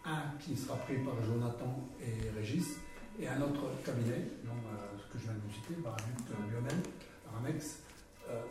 un 0.05 0.37
qui 0.39 0.55
sera 0.55 0.77
pris 0.77 0.97
par 0.97 1.21
Jonathan 1.23 1.79
et 1.99 2.29
Régis, 2.37 2.79
et 3.19 3.27
un 3.27 3.41
autre 3.41 3.63
cabinet, 3.85 4.27
euh, 4.45 4.97
ce 4.97 5.13
que 5.13 5.19
je 5.19 5.23
viens 5.23 5.33
de 5.33 5.39
vous 5.39 5.53
citer, 5.53 5.75
euh, 5.75 6.51
Lionel, 6.51 6.77
Ramex, 7.33 7.79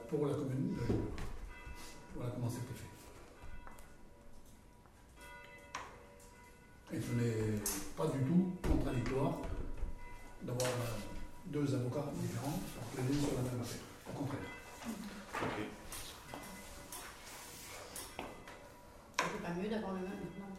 pour 0.08 0.26
la 0.26 0.34
commune 0.34 0.76
de. 0.76 1.31
Voilà 2.14 2.30
comment 2.34 2.48
c'était 2.48 2.74
fait. 2.74 2.90
Et 6.96 7.00
ce 7.00 7.12
n'est 7.12 7.58
pas 7.96 8.06
du 8.06 8.18
tout 8.24 8.52
contradictoire 8.68 9.38
d'avoir 10.42 10.70
deux 11.46 11.74
avocats 11.74 12.10
différents 12.20 12.58
pour 12.74 12.84
plaider 12.92 13.14
sur 13.18 13.34
la 13.36 13.42
même 13.50 13.60
affaire. 13.62 13.80
Au 14.08 14.18
contraire. 14.18 14.40
Ok. 15.42 15.66
C'est 19.18 19.42
pas 19.42 19.54
mieux 19.54 19.68
d'avoir 19.70 19.92
le 19.94 20.00
même 20.00 20.10
maintenant. 20.20 20.52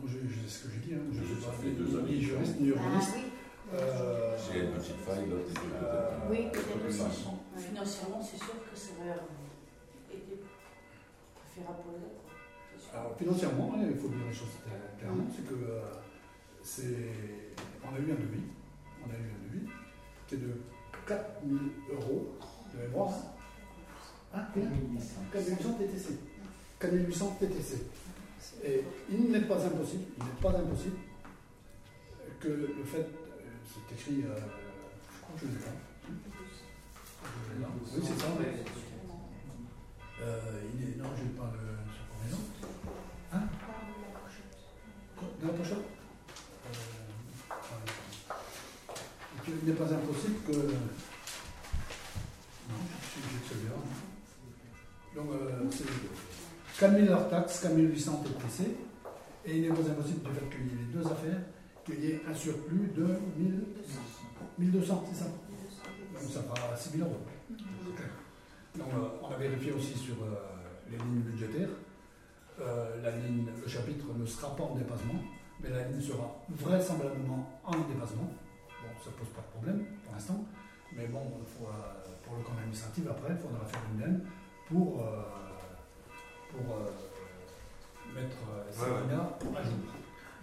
Moi, 0.00 0.08
je, 0.08 0.18
je 0.28 0.46
sais 0.46 0.48
ce 0.48 0.64
que 0.64 0.70
j'ai 0.74 0.80
dit, 0.80 0.94
hein. 0.94 1.02
je 1.12 1.20
ne 1.20 1.24
suis 1.26 1.34
pas 1.44 1.52
fait 1.52 1.70
deux 1.70 1.98
années. 1.98 2.10
ni 2.12 2.20
juriste 2.22 2.60
ni 2.60 2.70
Ah 2.70 2.76
urbaniste. 2.76 3.12
oui. 3.16 3.22
Euh, 3.74 4.38
S'il 4.38 4.56
y 4.56 4.60
a 4.60 4.64
une 4.64 4.72
petite 4.72 4.96
faille, 4.98 5.26
l'autre 5.28 5.50
était 5.50 5.60
peut-être. 5.60 5.82
Euh, 5.82 6.30
Oui, 6.30 6.48
peut-être 6.52 6.86
aussi. 6.86 7.24
Financièrement, 7.58 8.22
c'est 8.22 8.36
sûr 8.38 8.54
que 8.70 8.76
ça 8.78 8.90
été 9.02 9.43
Alors, 12.92 13.16
financièrement, 13.16 13.74
hein, 13.76 13.82
il 13.90 13.96
faut 13.98 14.08
dire 14.08 14.26
les 14.28 14.34
choses 14.34 14.48
cla- 14.66 14.98
clairement, 14.98 15.24
c'est 15.34 15.46
que 15.46 15.54
euh, 15.54 15.80
c'est, 16.62 16.96
on 17.84 17.94
a 17.94 17.98
eu 17.98 18.10
un 18.12 18.14
devis, 18.16 18.42
on 19.04 19.10
a 19.10 19.14
eu 19.14 19.30
un 19.30 19.48
devis 19.52 19.66
qui 20.26 20.34
est 20.36 20.38
de 20.38 20.52
4000 21.06 21.58
euros 21.92 22.34
de 22.74 22.78
mémoire. 22.86 23.12
Hein, 24.34 24.42
4800 25.32 25.72
TTC. 25.78 26.18
4800 26.80 27.36
TTC. 27.40 27.86
Et 28.64 28.84
il 29.10 29.30
n'est 29.30 29.40
pas 29.42 29.64
impossible, 29.64 30.04
il 30.18 30.24
n'est 30.24 30.40
pas 30.42 30.50
impossible 30.58 30.96
que 32.40 32.48
le 32.48 32.84
fait, 32.84 32.98
euh, 32.98 33.04
c'est 33.64 33.94
écrit, 33.94 34.22
euh, 34.24 34.34
je 34.36 35.20
crois 35.22 35.34
que 35.40 35.46
je 35.46 35.52
l'ai 35.52 35.64
là. 35.64 35.72
Oui, 37.96 38.02
c'est 38.04 38.20
ça. 38.20 38.26
Euh, 40.24 40.62
il 40.74 40.88
est, 40.88 40.96
non, 40.96 41.10
je 41.16 41.22
n'ai 41.24 41.30
pas 41.30 41.52
le, 41.52 41.60
sur 41.92 42.04
combinaison. 42.08 42.42
Hein 43.32 43.42
Quoi 45.16 45.28
Dans 45.40 45.48
la 45.48 45.52
pochette 45.52 45.76
euh, 45.76 46.70
qu'il 49.44 49.68
n'est 49.68 49.74
pas 49.74 49.84
impossible 49.84 50.36
que. 50.46 50.52
Non, 50.52 50.62
je 53.02 53.06
suis 53.06 53.20
obligé 53.20 53.38
de 53.38 53.48
celui-là. 53.50 53.76
Donc, 55.14 55.28
euh, 55.32 55.70
c'est 55.70 56.80
4000 56.80 57.10
hors 57.10 57.28
taxes, 57.28 57.60
4800 57.60 58.24
TTC. 58.24 58.76
Et 59.44 59.58
il 59.58 59.62
n'est 59.62 59.68
pas 59.68 59.90
impossible 59.90 60.20
du 60.22 60.30
fait 60.30 60.48
qu'il 60.48 60.66
y 60.66 60.70
ait 60.70 60.86
les 60.86 60.92
deux 60.98 61.06
affaires, 61.06 61.42
qu'il 61.84 62.02
y 62.02 62.06
ait 62.12 62.22
un 62.26 62.34
surplus 62.34 62.92
de 62.96 63.06
1000 63.36 63.64
1200, 64.56 65.04
c'est 65.12 65.18
ça? 65.18 65.24
Donc 65.24 66.32
ça 66.32 66.42
fera 66.42 66.76
6000 66.76 67.02
euros. 67.02 67.20
On 68.78 69.30
a 69.32 69.36
vérifié 69.36 69.72
aussi 69.72 69.96
sur 69.96 70.14
euh, 70.22 70.34
les 70.90 70.96
lignes 70.96 71.20
budgétaires. 71.20 71.68
Euh, 72.60 73.02
la 73.02 73.10
ligne, 73.12 73.46
le 73.62 73.68
chapitre 73.68 74.06
ne 74.16 74.26
sera 74.26 74.54
pas 74.56 74.64
en 74.64 74.74
dépassement, 74.74 75.14
mais 75.60 75.70
la 75.70 75.84
ligne 75.88 76.00
sera 76.00 76.34
vraisemblablement 76.48 77.60
en 77.64 77.78
dépassement. 77.78 78.30
Bon, 78.82 78.88
ça 79.02 79.10
ne 79.10 79.16
pose 79.16 79.28
pas 79.34 79.42
de 79.42 79.46
problème 79.52 79.86
pour 80.04 80.12
l'instant, 80.14 80.44
mais 80.96 81.06
bon, 81.06 81.20
faut, 81.46 81.66
euh, 81.66 81.70
pour 82.24 82.36
le 82.36 82.42
compte 82.42 82.58
administratif, 82.58 83.04
après, 83.08 83.30
il 83.32 83.38
faudra 83.38 83.64
faire 83.66 83.80
une 83.92 84.00
laine 84.00 84.20
pour, 84.68 85.00
euh, 85.00 85.22
pour 86.50 86.76
euh, 86.76 86.90
mettre 88.14 88.36
ces 88.70 88.80
Ouais, 88.82 88.86
à 89.58 89.62
jour. 89.62 89.72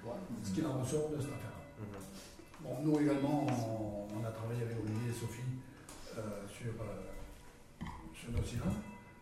Voilà, 0.03 0.19
ce 0.43 0.51
qu'il 0.51 0.65
en 0.65 0.79
ressort 0.79 1.09
de 1.09 1.19
cette 1.21 1.33
affaire. 1.33 1.59
Mhm. 1.79 2.63
Bon, 2.63 2.75
nous 2.83 2.99
également, 3.01 3.45
on, 3.47 4.07
on 4.19 4.25
a 4.25 4.31
travaillé 4.31 4.63
avec 4.63 4.77
Olivier 4.83 5.09
et 5.11 5.13
Sophie 5.13 5.41
euh, 6.17 6.47
sur 6.47 6.71
ce 8.21 8.29
dossier-là. 8.31 8.71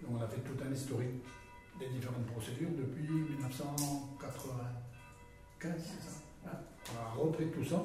On 0.10 0.15
a 0.22 0.27
fait 0.27 0.41
tout 0.41 0.58
un 0.63 0.72
historique 0.72 1.24
des 1.79 1.89
différentes 1.89 2.25
procédures 2.27 2.70
depuis 2.75 3.08
1995, 3.08 5.72
c'est 5.77 6.01
ça 6.03 6.12
hein 6.48 6.58
On 6.91 6.98
a 7.00 7.12
repris 7.24 7.48
tout 7.51 7.63
ça, 7.63 7.82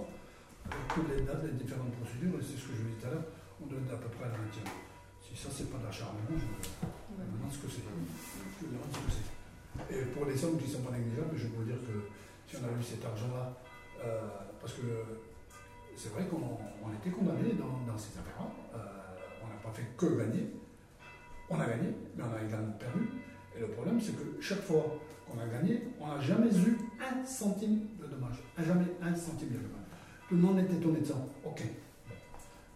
avec 0.66 0.88
toutes 0.94 1.10
les 1.14 1.22
dates 1.22 1.44
des 1.44 1.52
différentes 1.62 1.92
procédures, 1.94 2.40
et 2.40 2.42
c'est 2.42 2.56
ce 2.58 2.66
que 2.66 2.74
je 2.74 2.82
vous 2.82 2.88
disais 2.88 3.00
tout 3.00 3.06
à 3.06 3.10
l'heure, 3.10 3.26
on 3.62 3.66
donne 3.66 3.88
à 3.92 3.96
peu 3.96 4.08
près 4.08 4.24
la 4.26 4.32
20 4.34 4.38
Si 5.22 5.36
ça, 5.36 5.48
c'est 5.52 5.70
pas 5.70 5.78
de 5.78 5.84
l'acharnement, 5.84 6.26
je 6.30 6.34
je 6.34 6.40
me 7.22 7.26
demande 7.38 7.52
ce 7.52 7.58
que 7.58 7.68
c'est. 7.70 7.84
Je 7.86 7.90
me 8.66 8.72
demande 8.72 8.90
ce 8.90 8.98
que 8.98 9.12
c'est. 9.14 9.30
Et 9.94 10.02
pour 10.10 10.26
les 10.26 10.36
sommes 10.36 10.58
qui 10.58 10.66
ne 10.66 10.72
sont 10.74 10.82
pas 10.82 10.90
négligeables, 10.90 11.36
je 11.36 11.46
peux 11.46 11.58
vous 11.58 11.70
dire 11.70 11.80
que 11.86 12.10
si 12.48 12.56
on 12.56 12.64
a 12.66 12.72
eu 12.72 12.82
cet 12.82 13.04
argent-là, 13.04 13.56
euh, 14.02 14.26
parce 14.60 14.72
que 14.74 15.04
c'est 15.96 16.12
vrai 16.12 16.26
qu'on 16.26 16.58
été 17.04 17.10
condamné 17.10 17.52
dans, 17.54 17.84
dans 17.86 17.98
ces 17.98 18.18
affaires-là. 18.18 18.50
Euh, 18.74 18.78
on 19.44 19.48
n'a 19.48 19.60
pas 19.62 19.70
fait 19.70 19.86
que 19.96 20.06
gagner. 20.18 20.50
On 21.50 21.56
a 21.60 21.66
gagné, 21.66 21.88
mais 22.16 22.22
on 22.24 22.34
a 22.34 22.46
également 22.46 22.72
perdu. 22.78 23.08
Et 23.56 23.60
le 23.60 23.68
problème, 23.68 24.00
c'est 24.00 24.12
que 24.12 24.40
chaque 24.40 24.62
fois 24.62 24.98
qu'on 25.28 25.38
a 25.38 25.46
gagné, 25.46 25.82
on 26.00 26.06
n'a 26.08 26.20
jamais 26.20 26.48
eu 26.48 26.76
un 27.00 27.24
centime 27.24 27.80
de 28.00 28.06
dommage. 28.06 28.36
Jamais 28.58 28.86
un 29.02 29.14
centime 29.14 29.48
de 29.48 29.54
dommage. 29.56 29.86
Tout 30.28 30.34
le 30.36 30.40
monde 30.40 30.58
est 30.58 30.72
étonné 30.74 31.00
de 31.00 31.04
ça. 31.04 31.14
Ok. 31.44 31.62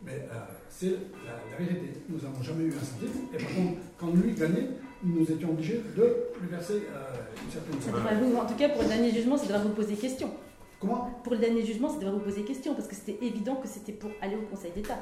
Mais 0.04 0.28
euh, 0.30 0.34
c'est 0.68 0.90
la, 1.26 1.32
la 1.50 1.56
vérité. 1.58 2.00
Nous 2.08 2.18
n'avons 2.18 2.42
jamais 2.42 2.64
eu 2.64 2.72
un 2.74 2.84
centime. 2.84 3.26
Et 3.34 3.38
par 3.38 3.54
contre, 3.54 3.78
quand 3.98 4.12
lui 4.14 4.32
gagnait, 4.34 4.68
nous 5.02 5.24
étions 5.30 5.50
obligés 5.50 5.82
de 5.96 6.16
lui 6.40 6.48
verser 6.48 6.82
euh, 6.94 7.44
une 7.44 7.50
certaine 7.50 7.80
Ça 7.80 7.90
somme. 8.20 8.36
en 8.38 8.46
tout 8.46 8.54
cas, 8.54 8.68
pour 8.68 8.82
le 8.82 8.88
dernier 8.88 9.10
jugement, 9.10 9.36
ça 9.36 9.46
devrait 9.46 9.62
vous 9.62 9.74
poser 9.74 9.94
question. 9.94 10.30
Comment? 10.80 11.10
Pour 11.24 11.32
le 11.32 11.38
dernier 11.38 11.64
jugement, 11.64 11.88
ça 11.88 11.98
devrait 11.98 12.12
vous 12.12 12.20
poser 12.24 12.42
question, 12.42 12.74
parce 12.74 12.86
que 12.86 12.94
c'était 12.94 13.18
évident 13.24 13.56
que 13.56 13.66
c'était 13.66 13.92
pour 13.92 14.10
aller 14.20 14.36
au 14.36 14.42
Conseil 14.42 14.70
d'État. 14.72 14.98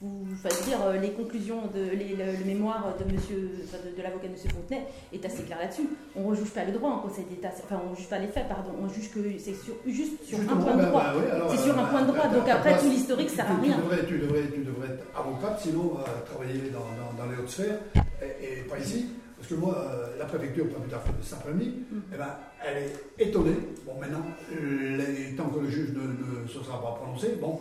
Vous, 0.00 0.24
veux 0.24 0.64
dire, 0.64 0.78
euh, 0.86 0.96
les 0.98 1.10
conclusions, 1.10 1.62
de, 1.74 1.80
les- 1.90 2.14
le, 2.14 2.38
le 2.38 2.44
mémoire 2.44 2.94
de, 3.00 3.12
monsieur, 3.12 3.50
enfin, 3.64 3.78
de, 3.84 3.96
de 3.96 4.00
l'avocat 4.00 4.28
de 4.28 4.32
M. 4.34 4.38
Fontenay 4.54 4.86
est 5.12 5.24
assez 5.26 5.42
clair 5.42 5.58
là-dessus. 5.58 5.88
On 6.14 6.30
ne 6.30 6.36
juge 6.36 6.50
pas 6.50 6.64
le 6.64 6.70
droit 6.70 6.90
en 6.90 6.98
Conseil 7.00 7.24
d'État, 7.24 7.48
enfin, 7.64 7.80
on 7.84 7.90
ne 7.90 7.96
juge 7.96 8.06
pas 8.08 8.20
les 8.20 8.28
faits, 8.28 8.46
pardon, 8.48 8.70
on 8.80 8.88
juge 8.88 9.10
que 9.10 9.18
c'est 9.40 9.54
sur, 9.54 9.74
juste 9.88 10.22
sur 10.24 10.38
un 10.38 10.56
point 10.56 10.76
de 10.76 10.84
droit. 10.84 11.02
C'est 11.50 11.56
sur 11.64 11.76
un 11.76 11.84
point 11.86 12.02
de 12.02 12.12
droit, 12.12 12.28
donc 12.28 12.48
après, 12.48 12.78
tout 12.78 12.88
l'historique 12.88 13.30
sert 13.30 13.50
à 13.50 13.56
rien. 13.60 13.74
Tu 13.74 13.82
devrais, 13.82 14.06
tu, 14.06 14.18
devrais, 14.18 14.42
tu 14.54 14.60
devrais 14.62 14.86
être 14.94 15.04
avocate, 15.18 15.58
sinon 15.60 15.98
euh, 15.98 16.24
travailler 16.32 16.70
dans, 16.70 16.78
dans, 16.78 17.24
dans 17.24 17.30
les 17.32 17.36
hautes 17.36 17.48
sphères, 17.50 17.78
et, 18.22 18.60
et 18.60 18.62
pas 18.70 18.78
ici. 18.78 19.06
Parce 19.36 19.48
que 19.50 19.54
moi, 19.56 19.76
euh, 19.78 20.16
la 20.18 20.26
préfecture, 20.26 20.68
pas 20.68 20.78
plus 20.80 20.90
tard 20.90 21.02
que 21.02 21.10
cet 21.24 21.38
après-midi, 21.40 21.74
Mm. 21.90 21.96
eh 22.14 22.18
ben, 22.18 22.28
elle 22.64 22.76
est 22.84 23.28
étonnée. 23.28 23.56
Bon, 23.84 23.94
maintenant, 24.00 24.22
les- 24.52 25.34
tant 25.36 25.48
que 25.48 25.58
le 25.58 25.68
juge 25.70 25.90
ne, 25.92 26.42
ne 26.42 26.46
se 26.46 26.62
sera 26.62 26.80
pas 26.80 26.92
prononcé, 27.00 27.36
bon, 27.40 27.58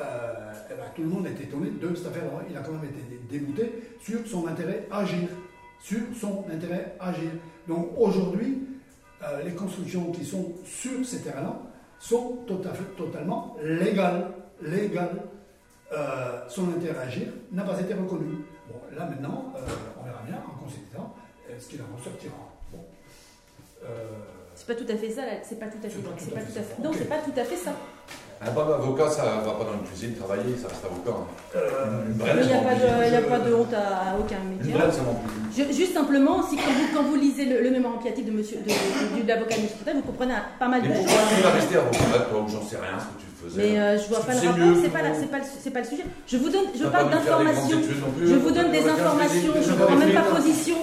euh, 0.00 0.52
eh 0.70 0.74
ben, 0.74 0.84
tout 0.94 1.02
le 1.02 1.08
monde 1.08 1.26
est 1.26 1.40
étonné 1.42 1.70
de 1.70 1.94
cette 1.94 2.06
affaire-là. 2.08 2.42
Il 2.50 2.56
a 2.56 2.60
quand 2.60 2.72
même 2.72 2.84
été 2.84 3.00
dé- 3.08 3.38
dégoûté 3.38 3.82
sur 4.00 4.26
son 4.26 4.46
intérêt 4.48 4.86
à 4.90 4.98
agir. 5.00 5.28
Sur 5.80 6.00
son 6.18 6.44
intérêt 6.52 6.96
à 6.98 7.10
agir. 7.10 7.30
Donc 7.68 7.90
aujourd'hui, 7.96 8.66
euh, 9.22 9.42
les 9.44 9.52
constructions 9.54 10.10
qui 10.12 10.24
sont 10.24 10.52
sur 10.64 11.04
ces 11.04 11.20
terrains-là 11.22 11.56
sont 11.98 12.38
tout 12.46 12.60
à 12.64 12.72
fait, 12.72 12.84
totalement 12.96 13.56
légales. 13.62 14.30
Légales. 14.62 15.22
Euh, 15.92 16.48
son 16.48 16.70
intérêt 16.70 16.98
à 16.98 17.02
agir 17.02 17.28
n'a 17.52 17.62
pas 17.62 17.80
été 17.80 17.94
reconnu. 17.94 18.36
Bon, 18.68 18.80
là 18.96 19.04
maintenant, 19.06 19.52
on 20.00 20.04
verra 20.04 20.22
bien 20.26 20.36
en 20.36 20.64
euh, 20.64 21.58
ce 21.58 21.68
qu'il 21.68 21.80
en 21.82 21.96
ressortira. 21.96 22.34
Bon. 22.72 22.78
C'est 24.54 24.66
pas 24.66 24.74
tout 24.74 24.86
à 24.90 24.96
fait 24.96 25.10
ça, 25.10 25.22
c'est 25.42 25.58
pas 25.58 25.66
tout 25.66 25.78
à 25.84 25.88
fait, 25.88 26.00
pas 26.00 26.10
tout 26.40 26.58
à. 26.58 26.82
Non, 26.82 26.90
c'est 26.96 27.08
pas 27.08 27.18
tout 27.18 27.38
à 27.38 27.44
fait 27.44 27.56
ça. 27.56 27.72
Un 28.46 28.50
bon 28.52 28.60
avocat, 28.60 29.08
ça 29.10 29.22
va 29.44 29.52
pas 29.52 29.64
dans 29.64 29.72
une 29.80 29.86
cuisine 29.88 30.14
travailler, 30.14 30.54
ça 30.60 30.68
reste 30.68 30.84
avocat. 30.84 31.16
hein. 31.16 31.26
Euh, 31.56 32.12
brêle, 32.14 32.40
Il 32.42 32.46
n'y 32.46 32.52
a, 32.52 32.58
pas 32.60 32.74
de- 32.74 32.80
plus. 32.80 33.06
il 33.06 33.12
y 33.12 33.16
a 33.16 33.20
pas 33.22 33.38
de 33.38 33.54
honte 33.54 33.72
à, 33.74 34.10
à 34.10 34.18
aucun 34.20 34.40
métier. 34.44 35.72
juste 35.72 35.94
simplement, 35.94 36.42
si 36.42 36.56
quand 36.56 36.62
vous, 36.76 36.88
quand 36.94 37.02
vous 37.04 37.16
lisez 37.16 37.46
le, 37.46 37.62
le 37.62 37.70
mémoire 37.70 37.94
empiatique 37.94 38.26
de 38.26 38.32
monsieur 38.32 38.58
de, 38.58 38.68
de- 38.68 39.22
de 39.22 39.28
l'avocat 39.28 39.54
administratif, 39.54 39.94
vous 39.96 40.02
comprenez 40.12 40.34
pas 40.58 40.68
mal 40.68 40.82
de 40.82 40.88
choses. 40.88 40.96
pourquoi 41.06 41.22
tu 41.36 41.42
vas 41.42 41.50
rester 41.50 41.76
avocat, 41.76 42.20
toi, 42.30 42.40
ou 42.44 42.48
j'en 42.48 42.62
sais 42.68 42.76
rien 42.76 42.98
ce 43.00 43.06
que 43.08 43.16
tu 43.22 43.28
faisais 43.40 43.62
Mais 43.72 43.78
euh, 43.80 43.98
je 43.98 44.08
vois 44.08 44.20
pas 44.20 44.32
le 44.34 44.38
rapport, 44.40 44.58
mieux 44.58 44.76
c'est 44.82 44.88
pas, 44.90 44.98
pas, 45.00 45.08
le- 45.08 45.44
c'est 45.62 45.70
pas 45.70 45.80
le 45.80 45.86
sujet. 45.86 46.04
Je 46.26 46.36
vous 46.36 46.50
donne, 46.50 46.66
je 46.78 46.84
parle 46.84 47.10
d'informations. 47.10 47.80
Je 47.80 48.34
hein, 48.34 48.38
vous 48.44 48.50
donne 48.50 48.70
des 48.70 48.84
informations, 48.88 49.52
je 49.62 49.70
ne 49.72 49.76
prends 49.76 49.96
même 49.96 50.12
pas 50.12 50.22
position. 50.36 50.76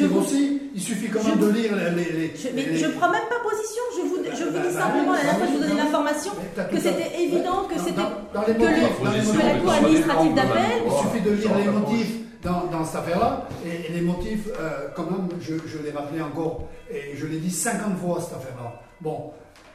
Je 0.00 0.06
vous- 0.06 0.20
aussi, 0.20 0.62
il 0.74 0.80
suffit 0.80 1.08
quand 1.08 1.20
je 1.22 1.28
même 1.30 1.38
de 1.38 1.44
vous- 1.46 1.52
lire 1.52 1.72
les. 1.76 1.90
les, 2.04 2.12
les- 2.12 2.32
Je, 2.36 2.48
mais 2.54 2.62
les- 2.64 2.76
je 2.76 2.86
prends 2.88 3.10
même 3.10 3.28
pas 3.28 3.40
position, 3.42 3.82
je 3.96 4.02
vous, 4.02 4.16
je 4.24 4.44
vous 4.44 4.50
Bah, 4.52 4.58
dis 4.68 4.74
bah, 4.74 4.80
simplement, 4.80 5.12
la 5.12 5.18
bah, 5.18 5.22
dernière 5.24 5.36
fois, 5.38 5.46
je 5.46 5.52
vous 5.52 5.58
donnais 5.60 5.74
non. 5.74 5.84
l'information 5.84 6.32
que 6.70 6.78
c'était 6.80 7.22
évident 7.22 7.64
que 7.70 7.78
c'était 7.78 7.92
dans- 7.96 8.40
dans 8.40 8.46
les 8.46 8.54
que 8.54 8.62
la 8.62 9.54
cour 9.60 9.72
administrative 9.72 10.34
d'appel, 10.34 10.62
de- 10.62 10.86
Il 10.86 11.10
suffit 11.10 11.24
de 11.24 11.30
lire 11.32 11.56
les 11.58 11.70
motifs 11.70 12.16
dans, 12.42 12.66
dans 12.70 12.84
cette 12.84 12.96
affaire-là, 12.96 13.48
et, 13.64 13.90
et 13.90 13.92
les 13.94 14.00
motifs, 14.02 14.46
euh, 14.60 14.88
quand 14.94 15.04
même, 15.10 15.28
je, 15.40 15.54
je 15.66 15.78
l'ai 15.82 15.90
rappelé 15.90 16.20
encore, 16.22 16.68
et 16.90 17.16
je 17.16 17.26
l'ai 17.26 17.38
dit 17.38 17.50
50 17.50 17.98
fois 17.98 18.20
cette 18.20 18.36
affaire-là. 18.38 18.80
Bon, 19.00 19.30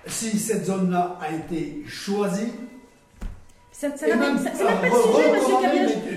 si 0.08 0.38
cette 0.40 0.66
zone-là 0.66 1.18
a 1.22 1.34
été 1.36 1.84
choisie, 1.88 2.52
ça, 3.82 3.98
ça 3.98 4.08
n'a 4.08 4.16
même- 4.16 4.36
même, 4.36 4.44
ça- 4.44 4.64
même 4.64 4.92
pas 4.92 4.98
sujet, 4.98 5.32
monsieur 5.34 5.56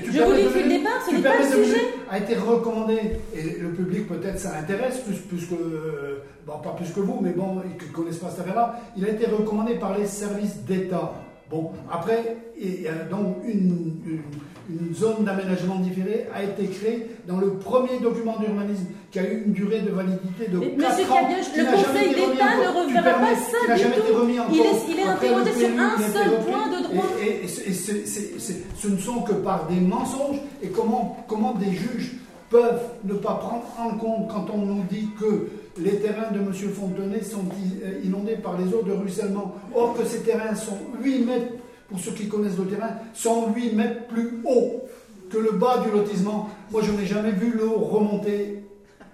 Je 0.05 0.23
vous 0.23 0.35
dis 0.35 0.43
de 0.43 0.49
depuis 0.49 0.63
le 0.65 0.69
départ, 0.69 1.01
ce 1.09 1.15
n'est 1.15 1.23
pas 1.23 1.39
le 1.39 1.65
sujet. 1.65 1.81
a 2.11 2.19
été 2.19 2.35
recommandé, 2.35 2.99
et 3.35 3.59
le 3.61 3.71
public 3.71 4.07
peut-être 4.07 4.39
ça 4.39 4.51
intéresse, 4.61 4.99
plus, 4.99 5.17
plus 5.17 5.47
que, 5.47 5.55
euh, 5.55 6.23
bon, 6.47 6.59
pas 6.63 6.75
plus 6.77 6.91
que 6.93 7.01
vous, 7.01 7.21
mais 7.23 7.31
bon, 7.31 7.63
ils 7.65 7.87
ne 7.89 7.93
connaissent 7.93 8.19
pas 8.19 8.29
cette 8.31 8.41
affaire-là, 8.41 8.81
il 8.97 9.05
a 9.07 9.09
été 9.09 9.25
recommandé 9.27 9.77
par 9.77 9.97
les 9.97 10.07
services 10.07 10.57
d'État. 10.67 11.13
Bon, 11.51 11.71
après, 11.91 12.37
il 12.59 12.83
y 12.83 12.89
a 12.89 12.93
donc 13.11 13.39
une, 13.47 13.99
une- 14.07 14.23
une 14.71 14.95
zone 14.95 15.25
d'aménagement 15.25 15.77
différé 15.77 16.27
a 16.35 16.43
été 16.43 16.67
créée 16.67 17.07
dans 17.29 17.39
le 17.39 17.51
premier 17.55 17.99
document 18.01 18.37
d'urbanisme 18.39 18.87
qui 19.11 19.19
a 19.19 19.31
eu 19.31 19.45
une 19.47 19.53
durée 19.53 19.81
de 19.81 19.91
validité 19.91 20.49
de 20.51 20.59
Mais 20.59 20.71
4 20.77 20.77
monsieur 20.99 21.13
ans. 21.13 21.29
Qui 21.53 21.61
le 21.61 21.67
Conseil 21.67 22.09
d'État 22.15 22.57
ne 22.57 22.87
reverra 22.87 23.19
pas 23.21 23.35
ça 23.37 23.75
du 23.75 23.81
jamais 23.83 23.99
été 23.99 24.09
tout. 24.11 24.21
remis 24.21 24.41
en 24.41 24.45
Il 24.51 24.61
est- 24.61 24.65
il 24.89 24.99
est 24.99 25.03
interrogé 25.03 25.53
sur 25.53 25.69
un 25.81 25.99
seul 25.99 26.31
point 26.47 26.69
de 26.69 26.83
droit. 26.83 27.05
Et, 27.23 27.47
ce 27.47 28.89
ne 28.89 28.97
sont 28.99 29.21
que 29.23 29.33
par 29.35 29.67
des 29.69 29.81
mensonges. 29.81 30.39
Et 30.63 30.69
comment, 30.69 31.25
comment 31.29 31.55
des 31.55 31.73
juges 31.73 32.13
peuvent 32.51 32.83
ne 33.05 33.15
pas 33.15 33.35
prendre 33.35 33.65
en 33.79 33.97
compte 33.99 34.29
quand 34.29 34.47
on 34.55 34.59
nous 34.59 34.83
dit 34.91 35.09
que 35.21 35.49
les 35.81 35.99
terrains 35.99 36.31
de 36.33 36.39
M. 36.39 36.53
Fontenay 36.53 37.23
sont 37.23 37.41
euh, 37.85 38.01
inondés 38.05 38.37
par 38.37 38.57
les 38.59 38.73
eaux 38.73 38.83
de 38.87 38.93
ruissellement, 38.93 39.55
or 39.75 39.95
que 39.99 40.05
ces 40.05 40.21
terrains 40.21 40.55
sont 40.55 40.79
8 41.03 41.25
mètres, 41.25 41.53
pour 41.89 41.99
ceux 41.99 42.13
qui 42.13 42.29
connaissent 42.29 42.59
le 42.59 42.67
terrain, 42.67 42.91
sont 43.13 43.53
8 43.55 43.73
mètres 43.73 44.07
plus 44.09 44.41
hauts 44.45 44.83
que 45.31 45.39
le 45.39 45.53
bas 45.53 45.83
du 45.85 45.91
lotissement. 45.91 46.49
Moi, 46.71 46.83
je 46.83 46.93
n'ai 46.93 47.07
jamais 47.07 47.33
vu 47.33 47.53
l'eau 47.57 47.79
remonter 47.79 48.65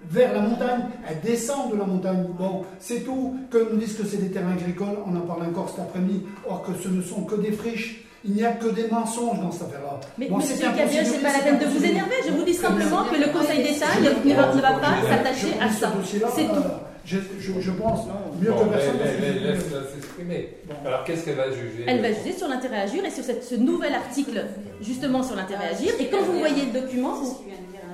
vers 0.08 0.32
la 0.32 0.40
montagne, 0.40 0.80
elle 1.08 1.20
descend 1.20 1.72
de 1.72 1.76
la 1.76 1.84
montagne. 1.84 2.24
Bon, 2.38 2.64
c'est 2.78 3.00
tout. 3.04 3.36
Que 3.50 3.70
nous 3.70 3.78
disent 3.78 3.96
que 3.96 4.04
c'est 4.04 4.16
des 4.16 4.30
terrains 4.30 4.52
agricoles, 4.52 4.98
on 5.06 5.14
en 5.16 5.20
parle 5.20 5.42
encore 5.42 5.68
cet 5.68 5.80
après-midi, 5.80 6.22
or 6.48 6.62
que 6.62 6.72
ce 6.82 6.88
ne 6.88 7.02
sont 7.02 7.22
que 7.24 7.36
des 7.36 7.52
friches. 7.52 8.04
Il 8.22 8.32
n'y 8.32 8.44
a 8.44 8.52
que 8.52 8.68
des 8.68 8.86
mensonges 8.88 9.40
dans 9.40 9.50
cette 9.50 9.68
affaire-là. 9.68 9.98
Mais 10.18 10.28
Bon, 10.28 10.36
monsieur 10.36 10.54
Cabiage, 10.58 11.06
c'est 11.06 11.22
pas 11.22 11.32
la 11.32 11.38
peine 11.38 11.58
de 11.58 11.64
vous 11.64 11.82
énerver. 11.82 12.16
Je 12.26 12.32
vous 12.32 12.44
dis 12.44 12.52
simplement 12.52 13.04
que 13.04 13.16
le 13.16 13.32
Conseil 13.32 13.62
d'État 13.62 13.86
ne, 13.98 14.34
va, 14.34 14.72
pas 14.74 15.08
s'attacher 15.08 15.54
à 15.58 15.70
ça. 15.70 15.90
C'est 16.34 16.44
tout. 16.44 16.89
Je, 17.10 17.16
je, 17.40 17.60
je 17.60 17.70
pense 17.72 18.06
mieux 18.40 18.50
Bon, 18.52 18.66
que 18.66 18.70
personne. 18.70 18.98
laisse- 19.02 19.42
Laisse-la 19.42 19.80
s'exprimer. 19.92 20.54
Alors 20.86 21.02
qu'est-ce 21.04 21.24
qu'elle 21.24 21.34
va 21.34 21.50
juger 21.50 21.84
Elle 21.88 22.00
va 22.02 22.12
juger 22.12 22.32
sur 22.38 22.46
l'intérêt 22.46 22.76
à 22.76 22.82
agir 22.82 23.04
et 23.04 23.10
sur 23.10 23.24
cette- 23.24 23.42
ce 23.42 23.56
nouvel 23.56 23.94
article 23.94 24.44
justement 24.80 25.20
sur 25.24 25.34
l'intérêt 25.34 25.64
à 25.72 25.76
agir. 25.76 25.92
Et 25.98 26.06
quand 26.06 26.22
vous 26.22 26.38
voyez 26.38 26.66
le 26.66 26.80
document, 26.80 27.14
vous... 27.14 27.36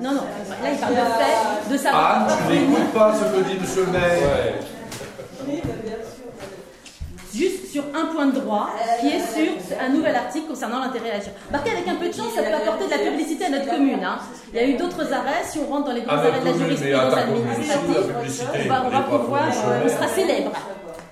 non, 0.03 0.11
non, 0.13 0.21
là 0.63 0.71
il 0.71 0.79
parle 0.79 0.93
de 0.95 0.99
fait, 0.99 1.73
de 1.73 1.79
savoir. 1.79 2.29
Anne, 2.29 2.37
tu 2.47 2.59
n'écoutes 2.59 2.93
pas 2.93 3.15
ce 3.15 3.25
que 3.25 3.43
dit 3.49 3.59
monsieur 3.59 3.87
le 3.87 3.93
sur 7.77 7.85
un 7.95 8.07
point 8.07 8.27
de 8.27 8.41
droit 8.41 8.71
qui 9.01 9.09
est 9.09 9.21
sur 9.21 9.53
un 9.79 9.91
nouvel 9.91 10.17
article 10.17 10.47
concernant 10.49 10.81
l'intérêt 10.81 11.11
à 11.11 11.17
agir. 11.17 11.33
Marquez 11.53 11.73
avec 11.73 11.87
un 11.89 11.97
peu 11.97 12.09
de 12.09 12.15
chance, 12.15 12.33
ça 12.35 12.43
peut 12.43 12.55
apporter 12.55 12.87
de 12.87 12.91
la 12.91 13.11
publicité 13.11 13.45
à 13.45 13.51
notre 13.51 13.69
commune. 13.69 14.03
hein. 14.03 14.19
Il 14.53 14.57
y 14.59 14.63
a 14.63 14.67
eu 14.67 14.75
d'autres 14.79 15.13
arrêts, 15.13 15.45
si 15.45 15.59
on 15.59 15.67
rentre 15.71 15.89
dans 15.89 15.93
les 15.93 16.01
grands 16.01 16.15
Ah, 16.17 16.21
arrêts 16.29 16.41
de 16.41 16.45
la 16.47 16.53
jurisprudence 16.57 17.15
administrative, 17.15 18.05
on 18.65 18.69
va, 18.69 18.83
on 18.87 18.89
va 18.89 19.01
pouvoir, 19.19 19.43
euh, 19.51 19.81
on 19.85 19.89
sera 19.89 20.09
célèbre. 20.09 20.53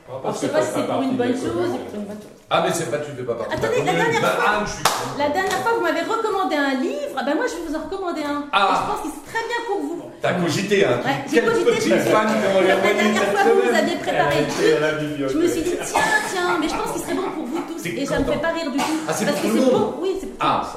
Je 0.04 0.36
sais 0.38 0.48
pas 0.48 0.60
si 0.62 0.68
c'est 0.74 0.86
pour 0.86 1.00
une 1.02 1.16
bonne 1.16 1.32
chose 1.32 1.70
ou 1.72 1.78
pour 1.88 1.94
une 1.96 2.04
bonne 2.04 2.20
chose. 2.20 2.36
Ah, 2.50 2.62
mais 2.62 2.72
c'est 2.74 2.90
pas, 2.90 2.98
tu 2.98 3.10
fais 3.16 3.22
pas 3.24 3.34
partie 3.34 3.56
de 3.56 3.64
Attendez, 3.64 3.80
la 3.80 3.92
commune. 3.92 4.04
dernière 4.12 4.20
fois- 4.36 4.50
Anne, 4.52 4.66
je 4.68 4.72
suis 4.76 4.82
con. 4.84 4.90
La 5.18 5.28
dernière 5.30 5.60
fois, 5.64 5.72
vous 5.76 5.80
m'avez 5.82 6.04
recommandé 6.04 6.56
un 6.56 6.74
livre, 6.76 7.16
ben 7.24 7.34
moi 7.34 7.46
je 7.48 7.54
vais 7.56 7.64
vous 7.66 7.74
en 7.74 7.82
recommander 7.88 8.22
un. 8.22 8.44
Ah. 8.52 8.68
Et 8.68 8.74
je 8.76 8.84
pense 8.92 9.00
qu'il 9.00 9.10
c'est 9.16 9.26
très 9.32 9.44
bien 9.48 9.60
pour 9.66 9.78
vous. 9.80 10.02
T'as 10.20 10.34
cogité, 10.34 10.84
hein. 10.84 11.00
Ouais, 11.04 11.24
j'ai 11.28 11.40
Quel 11.40 11.44
cogité, 11.50 11.72
je 11.80 11.88
me 11.88 11.96
La 11.96 12.76
dernière 12.94 13.28
fois, 13.32 13.42
vous, 13.48 13.60
vous 13.64 13.76
aviez 13.76 13.96
préparé 13.96 14.36
le 14.40 14.48
truc. 14.52 14.80
la. 14.80 15.28
Je 15.28 15.36
me 15.38 15.48
suis 15.48 15.62
dit, 15.62 15.76
tiens, 15.84 16.00
tiens, 16.32 16.58
mais 16.60 16.68
je 16.68 16.74
pense 16.76 16.92
qu'il 16.92 17.02
serait 17.02 17.14
bon 17.14 17.30
pour 17.34 17.44
vous 17.48 17.60
tous. 17.68 17.84
Et 17.86 18.04
ça 18.06 18.18
ne 18.20 18.24
me 18.24 18.32
fait 18.32 18.38
pas 18.38 18.48
rire 18.52 18.70
du 18.70 18.78
tout. 18.78 18.84
Ah, 19.08 19.12
c'est 19.12 19.24
parce 19.24 19.40
pour 19.40 19.50
que 19.50 19.56
tout 19.56 19.56
le 19.56 19.64
c'est 19.64 19.72
monde. 19.72 19.92
pour. 19.94 20.02
Oui, 20.02 20.16
c'est 20.20 20.26
pour 20.28 20.36
Ah, 20.40 20.68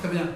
Très 0.00 0.08
bien. 0.08 0.26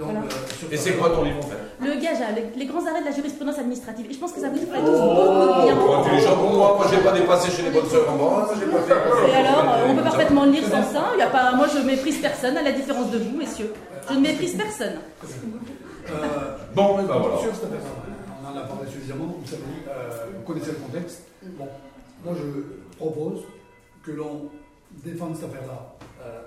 Donc, 0.00 0.08
Voilà. 0.12 0.20
euh, 0.24 0.72
et 0.72 0.76
c'est 0.78 0.94
quoi 0.96 1.10
ton 1.10 1.22
livre 1.24 1.38
en 1.38 1.42
fait 1.42 1.56
Le 1.78 1.94
GAJA, 2.00 2.32
le- 2.34 2.58
les 2.58 2.64
grands 2.66 2.84
arrêts 2.86 3.00
de 3.02 3.04
la 3.04 3.12
jurisprudence 3.12 3.58
administrative. 3.58 4.06
Et 4.08 4.14
je 4.14 4.18
pense 4.18 4.32
que 4.32 4.40
ça 4.40 4.48
vous 4.48 4.56
ferait 4.56 4.80
tous 4.80 4.96
beaucoup 4.96 5.44
de 5.44 5.62
bien. 5.62 6.16
Es 6.16 6.20
gens 6.20 6.36
pour 6.36 6.50
moi, 6.54 6.74
moi 6.78 6.86
j'ai 6.90 6.98
pas 7.02 7.12
dépassé 7.12 7.50
chez 7.50 7.62
les 7.64 7.70
bonnes 7.70 7.86
sœurs 7.88 8.08
en 8.10 8.16
bas, 8.16 8.22
moi 8.24 8.54
j'ai 8.58 8.64
pas 8.66 8.80
fait. 8.80 9.30
Et 9.30 9.34
alors, 9.34 9.62
euh, 9.68 9.86
on 9.90 9.94
peut 9.96 10.02
parfaitement 10.02 10.44
lire 10.46 10.64
sans 10.64 10.82
ça. 10.82 11.04
Il 11.14 11.18
y 11.18 11.22
a 11.22 11.26
pas, 11.28 11.52
moi, 11.54 11.66
je 11.68 11.78
méprise 11.80 12.18
personne, 12.18 12.56
à 12.56 12.62
la 12.62 12.72
différence 12.72 13.10
de 13.10 13.18
vous, 13.18 13.36
messieurs. 13.36 13.72
Je 14.08 14.14
ne 14.14 14.20
méprise 14.20 14.56
personne. 14.56 14.94
Euh, 16.08 16.16
Bon, 16.74 16.96
mais 16.96 17.04
bah 17.04 17.18
voilà. 17.20 17.36
Sur 17.38 17.54
cette 17.54 17.64
affaire, 17.64 17.92
on 18.42 18.46
en 18.48 18.56
a 18.56 18.62
parlé 18.62 18.90
suffisamment, 18.90 19.36
vous 19.38 19.46
savez, 19.46 19.62
euh, 19.88 20.10
vous 20.38 20.42
connaissez 20.52 20.70
le 20.72 20.78
contexte. 20.78 21.24
Bon, 21.42 21.68
moi 22.24 22.34
je 22.36 22.96
propose 22.96 23.40
que 24.04 24.12
l'on 24.12 24.48
défende 25.04 25.36
cette 25.36 25.44
affaire-là 25.50 25.92
euh, 26.24 26.40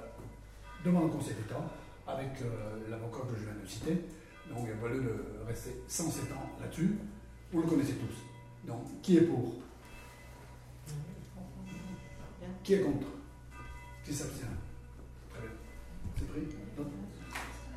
devant 0.86 1.02
le 1.02 1.08
Conseil 1.10 1.36
d'État, 1.36 1.62
avec 2.08 2.42
euh, 2.42 2.90
l'avocat 2.90 3.24
que 3.30 3.36
je 3.38 3.44
viens 3.46 3.56
de 3.62 3.68
citer. 3.68 4.02
Donc 4.50 4.60
il 4.60 4.66
n'y 4.66 4.72
a 4.72 4.76
pas 4.76 4.90
lieu 4.90 5.02
de 5.02 5.46
rester 5.48 5.82
107 5.88 6.32
ans 6.34 6.50
là-dessus. 6.62 6.98
Vous 7.52 7.62
le 7.62 7.68
connaissez 7.68 7.94
tous. 7.94 8.68
Donc, 8.68 8.82
qui 9.02 9.18
est 9.18 9.22
pour? 9.22 9.54
Qui 12.64 12.74
est 12.76 12.80
contre? 12.82 13.08
Qui 14.06 14.14
s'abstient? 14.14 14.46
Très 15.30 15.42
bien. 15.42 15.50
C'est 16.18 16.28
pris? 16.28 16.42
Non 16.78 16.86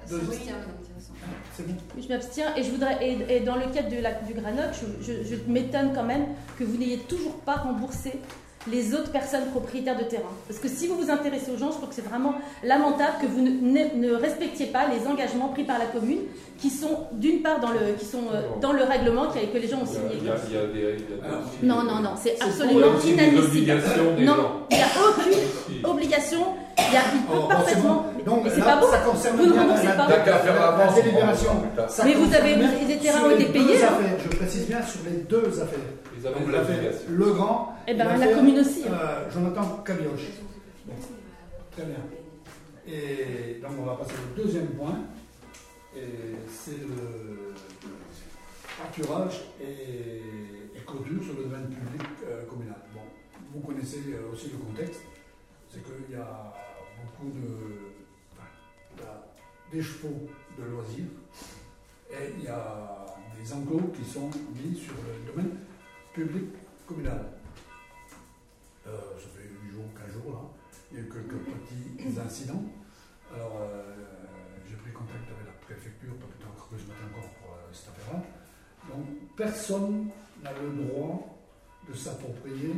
Oui, 0.08 1.64
bon 1.66 2.00
Je 2.02 2.08
m'abstiens 2.08 2.54
et 2.56 2.62
je 2.62 2.70
voudrais 2.70 3.04
et, 3.06 3.36
et 3.36 3.40
dans 3.40 3.56
le 3.56 3.66
cadre 3.72 3.90
de 3.90 4.00
la, 4.00 4.12
du 4.22 4.34
Granoc, 4.34 4.72
je, 5.00 5.02
je- 5.02 5.24
je 5.24 5.50
m'étonne 5.50 5.92
quand 5.94 6.04
même 6.04 6.26
que 6.58 6.64
vous 6.64 6.76
n'ayez 6.76 6.98
toujours 7.00 7.40
pas 7.40 7.56
remboursé 7.56 8.12
les 8.70 8.94
autres 8.94 9.10
personnes 9.10 9.46
propriétaires 9.52 9.96
de 9.98 10.04
terrain. 10.04 10.22
Parce 10.48 10.58
que 10.60 10.68
si 10.68 10.86
vous 10.88 10.96
vous 10.96 11.10
intéressez 11.10 11.50
aux 11.52 11.58
gens, 11.58 11.70
je 11.70 11.76
crois 11.76 11.88
que 11.88 11.94
c'est 11.94 12.04
vraiment 12.08 12.34
lamentable 12.64 13.14
que 13.22 13.26
vous 13.26 13.40
ne, 13.40 13.50
ne- 13.50 14.08
ne 14.08 14.14
respectiez 14.14 14.66
pas 14.66 14.86
les 14.88 15.06
engagements 15.06 15.48
pris 15.48 15.64
par 15.64 15.78
la 15.78 15.86
commune, 15.86 16.20
qui 16.58 16.70
sont 16.70 17.06
d'une 17.12 17.42
part 17.42 17.60
dans 17.60 17.70
le, 17.70 17.94
qui 17.98 18.04
sont, 18.06 18.24
euh, 18.32 18.40
dans 18.60 18.72
le 18.72 18.82
règlement 18.82 19.26
qui 19.28 19.46
que 19.46 19.58
les 19.58 19.68
gens 19.68 19.80
ont 19.82 19.86
signé. 19.86 20.16
il 20.18 20.26
y 20.26 20.30
a, 20.30 20.34
il 20.48 20.54
y 20.54 20.58
a 20.58 20.66
des. 20.66 20.72
il 20.72 20.80
y 20.80 20.86
a 20.86 20.90
des- 20.92 21.26
Alors, 21.26 21.40
Non, 21.62 21.82
non, 21.84 22.00
non, 22.00 22.10
c'est 22.16 22.36
absolument 22.42 22.80
inadmissible. 23.12 23.72
Non, 24.24 24.36
il 24.70 24.76
n'y 24.76 24.82
a 24.82 24.86
aucune 25.08 25.90
obligation. 25.90 26.40
Il, 26.78 26.94
y 26.94 26.96
a, 26.96 27.00
il 27.14 27.20
peut 27.22 27.32
Oh, 27.44 27.48
parfaitement. 27.48 28.06
Donc, 28.26 28.40
mais 28.44 28.50
c'est 28.54 28.60
pas 28.60 28.76
bon. 28.76 28.86
ça 28.90 28.98
concerne 28.98 29.36
Vous 29.36 29.46
ne 29.46 29.52
remboursez 29.58 29.86
pas. 29.86 30.06
La- 30.08 30.18
délibération. 31.02 31.50
Mais 32.04 32.14
vous 32.14 32.34
avez- 32.34 32.54
les 32.88 32.96
terrains 32.98 33.24
ont 33.24 33.30
été 33.30 33.44
payés. 33.46 33.78
Je 34.22 34.36
précise 34.36 34.66
bien 34.66 34.82
sur 34.82 35.00
les 35.06 35.18
deux 35.22 35.48
affaires. 35.60 35.78
Ils 36.18 36.26
avaient 36.26 36.40
Donc, 36.40 37.34
Grand. 37.34 37.76
Eh 37.86 37.94
ben, 37.94 38.16
la 38.16 38.28
commune 38.28 38.58
aussi, 38.58 38.84
hein. 38.88 38.92
euh, 38.92 39.30
Jonathan 39.30 39.82
Cabioche. 39.84 40.30
Bon, 40.86 40.94
Très 41.72 41.84
bien. 41.84 41.96
Et 42.88 43.60
donc, 43.60 43.72
on 43.78 43.84
va 43.84 43.94
passer 43.96 44.12
au 44.14 44.40
deuxième 44.42 44.68
point. 44.68 44.98
Et 45.94 46.00
c'est 46.48 46.78
le 46.80 47.54
pâturage 48.80 49.40
et, 49.60 50.22
et 50.76 50.80
clôture 50.86 51.22
sur 51.22 51.34
le 51.36 51.44
domaine 51.44 51.68
public 51.68 52.06
euh, 52.26 52.44
communal. 52.46 52.76
Bon, 52.94 53.00
vous 53.54 53.60
connaissez 53.60 54.02
euh, 54.08 54.32
aussi 54.32 54.50
le 54.50 54.58
contexte. 54.58 55.00
C'est 55.70 55.82
qu'il 55.82 56.14
y 56.14 56.18
a 56.18 56.52
beaucoup 57.02 57.30
de. 57.30 57.46
enfin, 58.32 58.48
il 58.96 59.02
y 59.02 59.06
a 59.06 59.24
des 59.72 59.82
chevaux 59.82 60.28
de 60.58 60.64
loisirs 60.64 61.04
et 62.10 62.32
il 62.38 62.44
y 62.44 62.48
a 62.48 63.06
des 63.38 63.52
enclos 63.52 63.92
qui 63.96 64.04
sont 64.08 64.30
mis 64.54 64.76
sur 64.76 64.94
le 64.94 65.30
domaine 65.32 65.56
public 66.16 66.48
communal. 66.86 67.26
Euh, 68.86 68.90
ça 69.20 69.28
fait 69.36 69.48
8 69.68 69.70
jours, 69.70 69.84
15 69.94 70.14
jours 70.14 70.32
là. 70.32 70.40
Il 70.90 70.96
y 70.96 71.00
a 71.00 71.04
eu 71.04 71.10
quelques 71.10 71.44
petits 71.44 72.18
incidents. 72.18 72.64
Alors, 73.34 73.58
euh, 73.60 73.92
j'ai 74.66 74.76
pris 74.76 74.92
contact 74.92 75.28
avec 75.28 75.44
la 75.44 75.52
préfecture, 75.60 76.16
pas 76.16 76.26
plus 76.26 76.38
tard 76.40 76.68
que 76.70 76.78
ce 76.78 76.86
matin 76.86 77.04
encore 77.12 77.28
pour 77.34 77.52
euh, 77.52 77.68
cette 77.70 77.88
affaire-là. 77.90 78.22
Donc, 78.88 79.04
personne 79.36 80.08
n'a 80.42 80.52
le 80.54 80.84
droit 80.84 81.36
de 81.86 81.94
s'approprier 81.94 82.72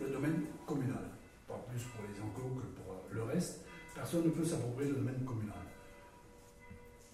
le 0.00 0.08
domaine 0.08 0.42
communal. 0.66 1.04
Pas 1.46 1.60
plus 1.68 1.82
pour 1.82 2.02
les 2.08 2.18
enclos 2.18 2.62
que 2.62 2.66
pour 2.80 2.96
le 3.10 3.22
reste, 3.24 3.60
personne 3.94 4.24
ne 4.24 4.30
peut 4.30 4.44
s'approprier 4.44 4.88
le 4.88 4.96
domaine 4.96 5.22
communal. 5.26 5.58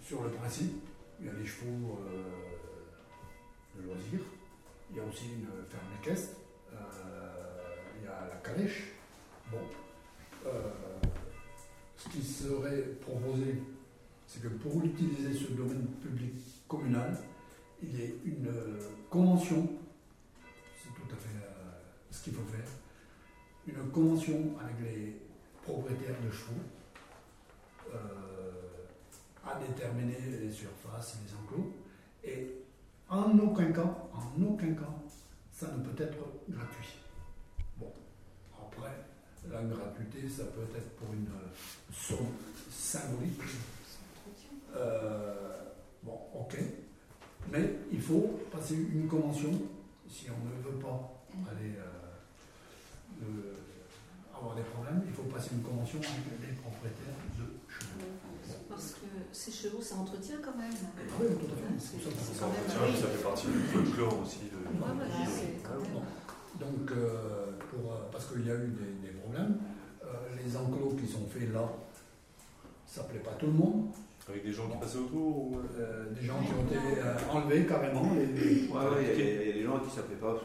Sur 0.01 0.23
le 0.23 0.31
principe, 0.31 0.77
il 1.19 1.27
y 1.27 1.29
a 1.29 1.33
les 1.33 1.45
chevaux 1.47 1.99
euh, 2.07 2.23
de 3.77 3.83
loisirs, 3.83 4.21
il 4.90 4.96
y 4.96 5.00
a 5.00 5.05
aussi 5.05 5.26
une 5.26 5.46
ferme 5.68 5.87
équestre, 6.03 6.37
euh, 6.72 6.76
il 7.98 8.05
y 8.05 8.09
a 8.09 8.29
la 8.29 8.37
calèche. 8.37 8.92
Bon. 9.50 9.59
Euh, 10.46 10.70
ce 11.96 12.09
qui 12.09 12.22
serait 12.22 12.83
proposé, 13.00 13.62
c'est 14.26 14.42
que 14.42 14.48
pour 14.48 14.83
utiliser 14.83 15.35
ce 15.35 15.53
domaine 15.53 15.87
public 16.03 16.35
communal, 16.66 17.16
il 17.83 17.94
y 17.94 18.03
ait 18.03 18.14
une 18.24 18.48
euh, 18.48 18.79
convention, 19.11 19.68
c'est 20.83 20.94
tout 20.94 21.12
à 21.12 21.16
fait 21.16 21.29
ce 22.11 22.24
qu'il 22.24 22.33
faut 22.35 22.44
faire, 22.44 22.66
une 23.66 23.90
convention 23.90 24.57
avec 24.59 24.76
les 24.81 25.16
propriétaires 25.62 26.16
de 26.24 26.31
chevaux 26.31 26.62
à 29.44 29.59
déterminer 29.59 30.16
les 30.40 30.50
surfaces 30.50 31.18
les 31.24 31.35
enclos. 31.35 31.72
Et 32.24 32.60
en 33.11 33.38
aucun 33.38 33.73
cas, 33.73 34.09
en 34.14 34.42
aucun 34.42 34.73
cas, 34.75 34.94
ça 35.53 35.66
ne 35.77 35.83
peut 35.83 36.03
être 36.03 36.16
gratuit. 36.49 36.94
Bon, 37.77 37.92
après, 38.57 39.05
la 39.51 39.62
gratuité, 39.64 40.29
ça 40.29 40.44
peut 40.44 40.66
être 40.77 40.90
pour 40.96 41.12
une 41.12 41.27
euh, 41.27 41.51
somme 41.92 42.29
symbolique. 42.70 43.42
Euh, 44.77 45.64
bon, 46.03 46.18
ok. 46.35 46.57
Mais 47.51 47.79
il 47.92 48.01
faut 48.01 48.40
passer 48.53 48.77
une 48.77 49.09
convention 49.09 49.51
si 50.09 50.27
on 50.31 50.38
ne 50.44 50.62
veut 50.62 50.79
pas 50.79 51.25
euh, 53.23 53.55
avoir 54.35 54.55
des 54.55 54.62
problèmes. 54.62 55.03
Il 55.07 55.12
faut 55.12 55.25
passer 55.25 55.51
une 55.55 55.62
convention 55.62 55.99
avec 55.99 56.49
les 56.49 56.55
propriétaires 56.55 57.14
de. 57.38 57.60
Parce 58.68 58.90
que 58.92 59.07
ces 59.33 59.50
chevaux, 59.53 59.83
ça 59.83 59.96
entretient 59.96 60.37
quand 60.42 60.57
même. 60.57 60.70
Ah 60.72 61.14
oui, 61.20 61.26
tout 61.38 61.46
à 61.53 61.57
fait. 61.57 61.74
C'est 61.79 62.35
ça 62.38 62.46
quand 62.46 62.87
même- 62.87 62.94
fait 62.94 63.22
partie 63.22 63.46
du 63.48 63.59
folklore 63.59 64.20
aussi. 64.22 64.38
De... 64.50 64.57
Ouais, 64.57 65.61
quand 65.62 65.81
même. 65.81 66.03
Donc, 66.61 66.90
euh, 66.92 67.46
pour, 67.70 67.92
euh, 67.92 67.96
parce 68.12 68.26
qu'il 68.26 68.46
y 68.46 68.50
a 68.50 68.55
eu 68.55 68.68
des, 68.68 69.09
des 69.09 69.14
problèmes, 69.18 69.57
euh, 70.05 70.07
les 70.44 70.57
enclos 70.57 70.96
qui 71.00 71.07
sont 71.11 71.26
faits 71.26 71.53
là, 71.53 71.68
ça 72.87 73.05
plaît 73.05 73.20
pas 73.20 73.33
tout 73.33 73.46
le 73.46 73.53
monde. 73.53 73.87
Avec 74.29 74.44
des 74.44 74.53
gens 74.53 74.68
qui 74.68 74.76
passaient 74.79 74.98
autour 74.98 75.37
ou... 75.38 75.59
Euh, 75.79 76.11
des 76.12 76.24
gens 76.24 76.38
qui 76.40 76.53
ont 76.53 76.64
été 76.66 77.00
euh, 77.00 77.14
enlevés 77.33 77.66
carrément. 77.66 78.03
Ouais, 78.03 78.18
ouais, 78.18 78.29
il 78.31 79.18
y, 79.18 79.22
a- 79.22 79.42
il 79.42 79.46
y 79.48 79.50
a 79.50 79.55
des 79.55 79.62
gens 79.64 79.79
qui 79.81 79.90
je 79.90 79.94
sais 79.96 80.03
pas. 80.20 80.37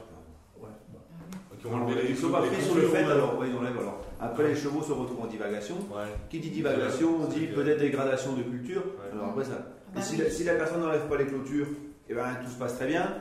Qui 1.66 1.74
ont 1.74 1.78
enlevé 1.86 2.02
Ils 2.10 2.16
sont 2.18 2.30
pas 2.30 2.42
pris 2.42 2.62
sur 2.62 2.76
le 2.76 2.82
fait, 2.84 3.04
alors 3.04 3.40
ouais, 3.40 3.48
ils 3.50 3.56
enlèvent 3.58 3.78
alors. 3.80 4.02
Après, 4.20 4.48
les 4.48 4.56
chevaux 4.56 4.82
se 4.82 4.92
retrouvent 4.92 5.22
en 5.24 5.28
divagation. 5.28 5.76
Ouais. 5.92 6.06
Qui 6.30 6.40
dit 6.40 6.50
divagation 6.50 7.22
Ouais, 7.22 7.28
dit 7.34 7.48
peut-être 7.48 7.80
dégradation 7.80 8.34
de 8.34 8.44
culture. 8.44 8.82
Ouais. 8.84 9.12
Alors 9.14 9.30
après 9.30 9.46
ça. 9.46 9.58
Bah 9.94 10.00
Et 10.00 10.04
si, 10.04 10.16
oui. 10.16 10.22
la, 10.24 10.30
si 10.30 10.44
la 10.44 10.54
personne 10.56 10.82
n'enlève 10.82 11.08
pas 11.08 11.18
les 11.18 11.26
clôtures, 11.26 11.68
eh 12.10 12.14
ben, 12.14 12.36
tout 12.44 12.50
se 12.52 12.58
passe 12.58 12.76
très 12.76 12.88
bien. 12.88 13.14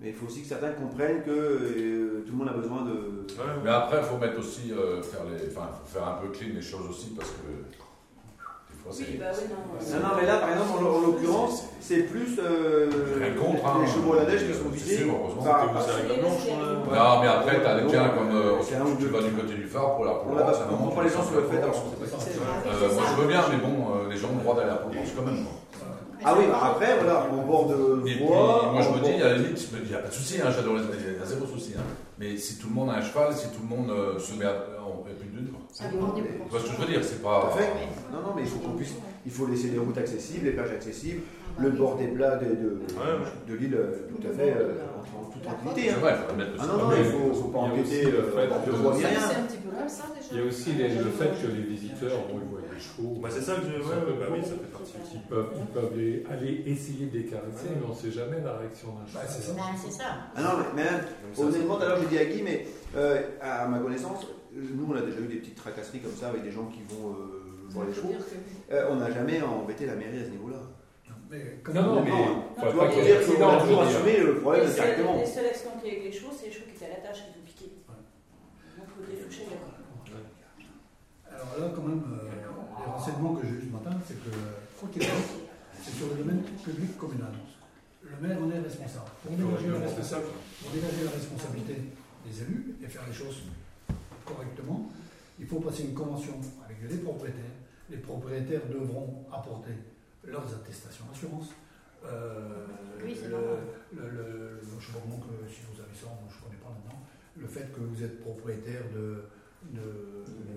Mais 0.00 0.08
il 0.08 0.14
faut 0.14 0.26
aussi 0.26 0.42
que 0.42 0.48
certains 0.48 0.72
comprennent 0.72 1.22
que 1.22 1.30
euh, 1.30 2.24
tout 2.26 2.32
le 2.32 2.38
monde 2.38 2.48
a 2.48 2.52
besoin 2.54 2.82
de. 2.82 2.90
Ouais, 2.90 3.52
Mais 3.62 3.70
après, 3.70 3.98
il 3.98 4.04
faut 4.04 4.16
mettre 4.16 4.38
aussi, 4.38 4.72
euh, 4.72 5.00
faire 5.02 5.20
les, 5.24 5.46
enfin, 5.54 5.68
faut 5.84 5.98
faire 5.98 6.08
un 6.08 6.14
peu 6.14 6.28
clean 6.28 6.50
les 6.54 6.62
choses 6.62 6.88
aussi 6.90 7.10
parce 7.16 7.30
que. 7.30 7.76
Oui, 8.84 9.16
bah 9.18 9.26
oui, 9.32 9.44
non. 9.48 9.62
Non, 9.96 10.00
non, 10.02 10.14
mais 10.20 10.26
là, 10.26 10.36
par 10.36 10.50
exemple, 10.50 10.84
en, 10.84 10.96
en 10.96 11.00
l'occurrence, 11.06 11.64
c'est 11.80 12.02
plus 12.10 12.38
euh, 12.42 12.90
contre, 13.40 13.64
hein. 13.64 13.78
les 13.80 13.86
chevaux 13.90 14.12
à 14.14 14.16
la 14.16 14.26
neige 14.28 14.42
qui 14.46 14.52
sont 14.52 14.68
C'est 14.68 14.74
visés. 14.74 14.96
sûr, 15.04 15.14
heureusement. 15.14 15.42
avec 15.54 16.08
la 16.10 16.16
blanche, 16.20 16.42
on 16.50 16.58
a- 16.60 16.72
Ouais. 16.82 16.98
Non, 16.98 17.20
mais 17.22 17.28
après, 17.28 17.62
t'as 17.62 17.80
des 17.80 17.86
cas 17.90 18.08
comme 18.10 18.34
euh, 18.36 18.58
tu 18.98 19.06
vas 19.06 19.22
du 19.22 19.30
côté 19.32 19.54
du 19.54 19.66
phare 19.66 19.94
pour 19.96 20.04
la 20.04 20.10
un 20.12 20.66
moment, 20.70 20.86
on 20.86 20.90
prend 20.90 21.00
les 21.02 21.08
gens 21.08 21.22
sur 21.24 21.36
le 21.40 21.46
fait, 21.46 21.58
alors 21.62 21.72
pas. 21.72 22.06
C'est 22.18 22.36
vrai. 22.36 22.58
Euh, 22.66 22.94
moi 22.94 23.04
je 23.08 23.22
veux 23.22 23.28
bien, 23.28 23.40
mais 23.50 23.56
bon, 23.64 23.74
euh, 23.94 24.10
les 24.10 24.16
gens 24.18 24.28
ont 24.28 24.36
le 24.36 24.42
droit 24.42 24.56
d'aller 24.56 24.68
à 24.70 24.74
la 24.74 24.80
Provence 24.82 25.08
quand 25.16 25.22
même. 25.24 25.46
Ah 26.24 26.34
oui, 26.38 26.44
bah 26.48 26.60
après, 26.62 26.98
voilà, 26.98 27.26
on 27.32 27.46
bord 27.46 27.66
de 27.66 28.00
Et 28.08 28.14
puis, 28.16 28.24
voie. 28.24 28.70
moi 28.72 28.82
je 28.82 28.88
me 28.90 28.94
dis, 29.04 29.10
bord- 29.12 29.22
à 29.26 29.28
la 29.30 29.36
limite, 29.38 29.68
il 29.82 29.88
n'y 29.88 29.94
a 29.94 29.98
pas 29.98 30.08
de 30.08 30.12
souci, 30.14 30.40
hein, 30.40 30.50
j'adore 30.54 30.74
les 30.76 30.82
il 30.82 31.18
y 31.18 31.22
a 31.22 31.26
zéro 31.26 31.46
souci. 31.46 31.72
Hein. 31.76 31.82
Mais 32.18 32.36
si 32.36 32.58
tout 32.58 32.68
le 32.68 32.74
monde 32.74 32.90
a 32.90 32.94
un 32.94 33.02
cheval, 33.02 33.32
si 33.34 33.48
tout 33.48 33.62
le 33.68 33.76
monde 33.76 33.90
euh, 33.90 34.18
se 34.18 34.34
met 34.34 34.44
à, 34.44 34.54
on 34.86 35.04
fait 35.04 35.14
plus 35.14 35.28
d'une. 35.28 35.48
quoi. 35.48 35.60
Ça 35.72 35.84
dépend 35.88 36.08
des 36.14 36.22
Tu 36.22 36.28
vois 36.50 36.60
ce 36.60 36.66
que 36.66 36.72
je 36.72 36.80
veux 36.80 36.86
dire 36.86 37.00
C'est 37.02 37.16
Tout 37.16 37.22
pas. 37.24 37.50
fait. 37.56 37.68
Non, 38.12 38.20
non, 38.20 38.32
mais 38.36 38.42
il 38.42 38.48
faut 38.48 38.58
qu'on 38.58 38.76
puisse. 38.76 38.94
Il 39.24 39.30
faut 39.30 39.46
laisser 39.46 39.68
des 39.68 39.78
routes 39.78 39.96
accessibles, 39.98 40.46
les 40.46 40.52
plages 40.52 40.72
accessibles, 40.72 41.20
le 41.58 41.70
bord 41.70 41.96
des 41.96 42.08
plats 42.08 42.36
de, 42.36 42.46
de, 42.46 42.68
Ouais, 42.96 43.12
ouais. 43.22 43.30
de 43.48 43.54
l'île 43.54 43.74
euh, 43.74 43.92
tout 44.08 44.26
à 44.26 44.32
fait 44.32 44.52
euh, 44.56 44.74
en, 45.14 45.20
en 45.20 45.30
toute 45.30 45.42
tranquillité. 45.42 45.90
Hein. 45.90 45.96
le 46.02 46.44
Ah 46.58 46.66
non, 46.66 46.76
non, 46.78 46.90
il 46.98 47.04
faut, 47.04 47.32
faut 47.34 47.48
pas 47.48 47.58
euh, 47.58 47.62
bord 47.62 47.76
de 47.76 47.82
ni 47.82 47.86
C'est 47.88 49.06
rien. 49.06 49.20
Il 50.32 50.38
y 50.38 50.40
a 50.40 50.44
aussi 50.44 50.72
les- 50.72 50.88
le 50.88 51.04
fait 51.10 51.30
que 51.40 51.46
les 51.54 51.62
visiteurs, 51.62 52.18
bon, 52.28 52.40
ils 52.42 52.48
voient 52.50 52.60
les 52.72 52.80
chevaux. 52.80 53.20
Bah, 53.20 53.28
c'est 53.30 53.40
ça 53.42 53.56
que 53.56 53.62
je. 53.62 53.82
Ouais, 53.82 53.94
ouais, 53.94 54.18
bah 54.18 54.26
oui, 54.32 54.40
ça 54.42 54.50
fait 54.50 54.72
partie. 54.72 54.92
Ils 55.14 55.20
peuvent, 55.28 55.46
ils 55.58 55.66
peuvent 55.66 55.92
les- 55.96 56.24
aller 56.30 56.62
essayer 56.66 57.06
de 57.06 57.18
les 57.18 57.24
caresser, 57.24 57.68
mais 57.76 57.82
on 57.86 57.90
ne 57.90 57.94
sait 57.94 58.10
jamais 58.10 58.40
la 58.44 58.56
réaction 58.58 58.88
d'un 58.88 59.04
Bah, 59.12 59.20
cheval. 59.22 59.26
c'est 59.28 59.42
ça. 59.42 59.52
C'est 59.84 59.92
ça. 59.92 60.04
Ah 60.34 60.42
non, 60.42 60.48
mais, 60.74 60.82
honnêtement, 61.42 61.74
c'est- 61.78 61.80
d'ailleurs, 61.80 61.98
j'ai 62.02 62.08
dit 62.08 62.18
à 62.18 62.24
Guy, 62.24 62.42
mais 62.42 62.66
euh, 62.96 63.20
à 63.40 63.68
ma 63.68 63.78
connaissance, 63.78 64.26
nous, 64.54 64.86
on 64.90 64.96
a 64.96 65.00
déjà 65.02 65.18
eu 65.20 65.26
des 65.28 65.36
petites 65.36 65.56
tracasseries 65.56 66.00
comme 66.00 66.12
ça 66.16 66.28
avec 66.28 66.42
des 66.44 66.50
gens 66.52 66.66
qui 66.66 66.80
vont 66.94 67.10
euh, 67.10 67.41
voir 67.72 67.86
les 67.86 67.94
chevaux. 67.94 68.12
Euh, 68.70 68.88
on 68.90 68.96
n'a 68.96 69.10
jamais 69.10 69.42
embêté 69.42 69.86
la 69.86 69.94
mairie 69.94 70.20
à 70.20 70.24
ce 70.24 70.30
niveau-là. 70.30 70.58
Non, 71.72 71.82
non, 71.82 71.94
Non, 71.94 72.02
mais. 72.02 72.10
non, 72.10 72.44
faut 72.54 72.54
Tu 72.54 72.60
pas 72.60 72.70
vois, 72.72 72.88
pour 72.90 73.02
dire 73.02 73.20
qu'on 73.26 73.48
a 73.48 73.60
toujours 73.60 73.82
assumé 73.82 74.16
le 74.18 74.34
problème 74.36 74.66
Les 74.66 74.72
directement. 74.74 75.16
Les 75.18 75.26
seuls 75.26 75.46
accidents 75.46 75.76
qu'il 75.80 75.88
y 75.88 75.90
a 75.90 75.94
eu 75.94 76.00
avec 76.00 76.12
les 76.12 76.18
chevaux, 76.18 76.32
c'est 76.36 76.46
les 76.46 76.52
chevaux 76.52 76.66
qui 76.68 76.76
étaient 76.76 76.92
à 76.92 76.96
l'attache 76.96 77.18
qui 77.24 77.38
ont 77.40 77.44
piqué. 77.46 77.66
Donc, 77.88 78.86
côté 78.96 79.16
Fouché, 79.16 79.42
d'accord. 79.48 79.72
Alors 81.32 81.52
là, 81.58 81.72
quand 81.74 81.82
même, 81.88 82.04
euh, 82.12 82.28
les 82.28 82.84
renseignements 82.92 83.34
que 83.34 83.46
j'ai 83.46 83.54
eu 83.56 83.62
ce 83.64 83.72
matin, 83.72 83.96
c'est 84.06 84.20
que, 84.20 84.30
quoi 84.78 84.88
qu'il 84.92 85.02
arrive, 85.02 85.48
c'est 85.80 85.94
sur 85.96 86.06
le 86.12 86.14
domaine 86.20 86.42
public 86.62 86.96
communal. 86.98 87.32
Le 88.04 88.28
maire 88.28 88.36
en 88.36 88.50
est 88.52 88.60
responsable. 88.60 89.08
Pour 89.24 89.32
dégager 89.32 89.68
la, 89.72 89.78
responsable, 89.80 90.28
pour 90.60 90.70
dégager 90.70 91.04
la 91.04 91.10
responsabilité 91.16 91.76
des 92.28 92.34
élus 92.42 92.76
et 92.84 92.86
faire 92.86 93.02
les 93.08 93.14
choses 93.14 93.40
correctement, 94.24 94.90
il 95.40 95.46
faut 95.46 95.60
passer 95.60 95.84
une 95.84 95.94
convention 95.94 96.34
avec 96.64 96.76
les 96.88 96.98
propriétaires. 96.98 97.56
Les 97.92 97.98
propriétaires 97.98 98.62
devront 98.72 99.24
apporter 99.30 99.74
leurs 100.24 100.46
attestations 100.54 101.04
d'assurance. 101.12 101.50
Euh, 102.04 102.66
Oui, 103.04 103.14
c'est 103.14 103.28
le, 103.28 103.36
le, 103.94 104.08
le- 104.10 104.60
je 104.80 104.92
comment 104.92 105.18
que 105.20 105.46
si 105.46 105.60
vous 105.68 105.78
avez 105.80 105.94
ça, 105.94 106.08
je 106.30 106.36
ne 106.36 106.42
connais 106.42 106.60
pas 106.62 106.70
maintenant. 106.70 107.00
Le 107.36 107.46
fait 107.46 107.70
que 107.72 107.80
vous 107.80 108.02
êtes 108.02 108.20
propriétaire 108.22 108.82
de, 108.94 109.24
de- 109.76 110.14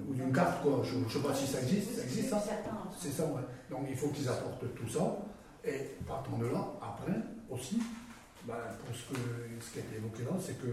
ou 0.09 0.13
d'une 0.13 0.31
carte, 0.31 0.61
quoi. 0.63 0.81
Je 0.83 0.95
ne 0.95 1.09
sais 1.09 1.19
pas 1.19 1.33
si 1.35 1.45
ça 1.45 1.59
existe. 1.61 1.95
Ça 1.97 2.03
existe 2.03 2.29
ça 2.29 2.39
Certains. 2.39 2.77
c'est 2.97 3.11
ça, 3.11 3.25
ouais. 3.25 3.41
Donc 3.69 3.85
il 3.89 3.97
faut 3.97 4.07
qu'ils 4.09 4.29
apportent 4.29 4.73
tout 4.73 4.87
ça. 4.89 5.17
Et 5.65 5.97
partant 6.07 6.37
de 6.37 6.45
là, 6.47 6.63
après 6.81 7.19
aussi, 7.49 7.79
ben, 8.47 8.53
pour 8.85 8.95
ce, 8.95 9.11
que, 9.11 9.19
ce 9.59 9.73
qui 9.73 9.79
a 9.79 9.81
été 9.81 9.97
évoqué 9.97 10.23
là, 10.23 10.31
c'est 10.39 10.57
que, 10.61 10.67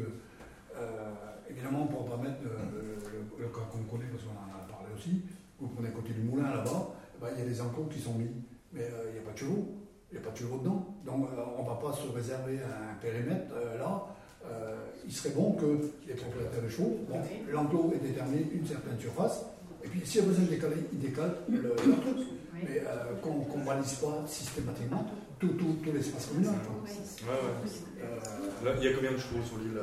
euh, 0.77 1.13
évidemment, 1.51 1.87
pour 1.87 2.05
ne 2.05 2.11
pas 2.11 2.17
mettre 2.19 2.43
euh, 2.47 2.71
le, 2.71 3.11
le- 3.11 3.43
le 3.45 3.49
cas 3.49 3.67
qu'on 3.73 3.83
connaît, 3.91 4.09
parce 4.13 4.23
qu'on 4.23 4.31
en 4.39 4.53
a 4.63 4.63
parlé 4.71 4.95
aussi, 4.97 5.23
vous 5.63 5.69
prenez 5.69 5.89
à 5.89 5.93
côté 5.93 6.13
du 6.13 6.23
moulin 6.23 6.51
là-bas, 6.51 6.95
ben, 7.21 7.29
il 7.35 7.39
y 7.43 7.47
a 7.47 7.49
des 7.49 7.61
enclos 7.61 7.85
qui 7.85 8.01
sont 8.01 8.15
mis, 8.15 8.31
mais 8.73 8.83
euh, 8.83 9.09
il 9.09 9.13
n'y 9.15 9.19
a 9.19 9.23
pas 9.23 9.33
de 9.33 9.39
chevaux. 9.39 9.69
Il 10.11 10.19
n'y 10.19 10.25
a 10.25 10.27
pas 10.27 10.33
de 10.33 10.37
chevaux 10.37 10.59
dedans. 10.59 10.95
Donc 11.07 11.29
euh, 11.33 11.57
on 11.57 11.63
ne 11.63 11.69
va 11.69 11.77
pas 11.77 11.93
se 11.97 12.07
réserver 12.15 12.59
un 12.61 12.95
périmètre 13.01 13.55
euh, 13.55 13.79
là. 13.79 14.07
Euh, 14.45 14.75
il 15.07 15.13
serait 15.13 15.31
bon 15.31 15.53
que 15.53 15.89
les 16.07 16.15
propriétaires 16.15 16.63
de 16.63 16.69
chevaux, 16.69 16.99
bon, 17.09 17.21
l'enclos 17.51 17.93
est 17.95 18.05
déterminé 18.05 18.47
une 18.53 18.67
certaine 18.67 18.99
surface, 18.99 19.47
et 19.85 19.89
puis 19.89 20.01
s'il 20.05 20.21
y 20.21 20.25
a 20.25 20.27
besoin 20.27 20.45
de 20.45 20.51
décaler, 20.51 20.77
ils 20.93 20.99
décalent 20.99 21.37
le, 21.49 21.63
leur 21.63 21.77
truc. 21.77 22.17
Mais 22.55 22.83
euh, 22.87 23.15
qu'on 23.23 23.59
ne 23.59 23.65
balise 23.65 23.95
pas 23.95 24.23
systématiquement 24.27 25.07
tout, 25.39 25.49
tout, 25.49 25.77
tout 25.83 25.93
l'espace 25.93 26.27
communal. 26.27 26.55
Ouais, 26.55 27.31
ouais. 27.31 28.05
Euh, 28.05 28.75
il 28.79 28.85
y 28.85 28.89
a 28.89 28.95
combien 28.95 29.13
de 29.13 29.17
chevaux 29.17 29.43
sur 29.43 29.59
l'île 29.59 29.79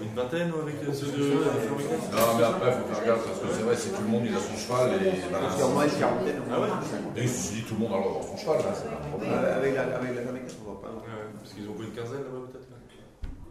Une 0.00 0.14
vingtaine 0.16 0.50
avec 0.62 0.76
ceux 0.94 1.12
de 1.12 1.22
Non, 1.34 2.38
mais 2.38 2.44
après, 2.44 2.72
il 2.72 2.78
faut 2.80 2.94
faire 2.94 3.04
gaffe 3.04 3.24
parce 3.26 3.40
que 3.40 3.48
c'est 3.52 3.62
vrai, 3.62 3.76
si 3.76 3.90
tout 3.90 4.02
le 4.02 4.08
monde 4.08 4.24
il 4.26 4.34
a 4.34 4.40
son 4.40 4.56
cheval 4.56 4.96
et. 4.96 5.12
Parce 5.30 5.54
qu'il 5.54 5.60
y 5.60 5.62
a 5.62 5.66
au 5.66 5.72
moins 5.76 5.84
une 5.84 5.98
quarantaine. 5.98 6.42
Ah 6.50 6.60
ouais 6.60 6.68
Et 7.16 7.26
si 7.26 7.62
tout 7.64 7.74
le 7.74 7.80
monde 7.80 7.92
a 7.92 8.22
son 8.26 8.36
cheval, 8.36 8.58
là, 8.58 8.72
c'est 8.74 8.88
pas 8.88 8.96
un 8.96 9.08
problème. 9.10 9.30
Euh, 9.32 9.56
Avec 9.60 9.74
la 9.74 9.82
avec 9.96 10.14
la 10.16 10.22
famille, 10.22 10.42
on 10.60 10.64
voit 10.72 10.80
pas. 10.80 10.92
parce 11.38 11.52
qu'ils 11.52 11.68
ont 11.68 11.74
pas 11.74 11.84
une 11.84 11.92
quinzaine 11.92 12.24
là-bas 12.24 12.48
peut-être 12.50 12.70
là. 12.70 12.76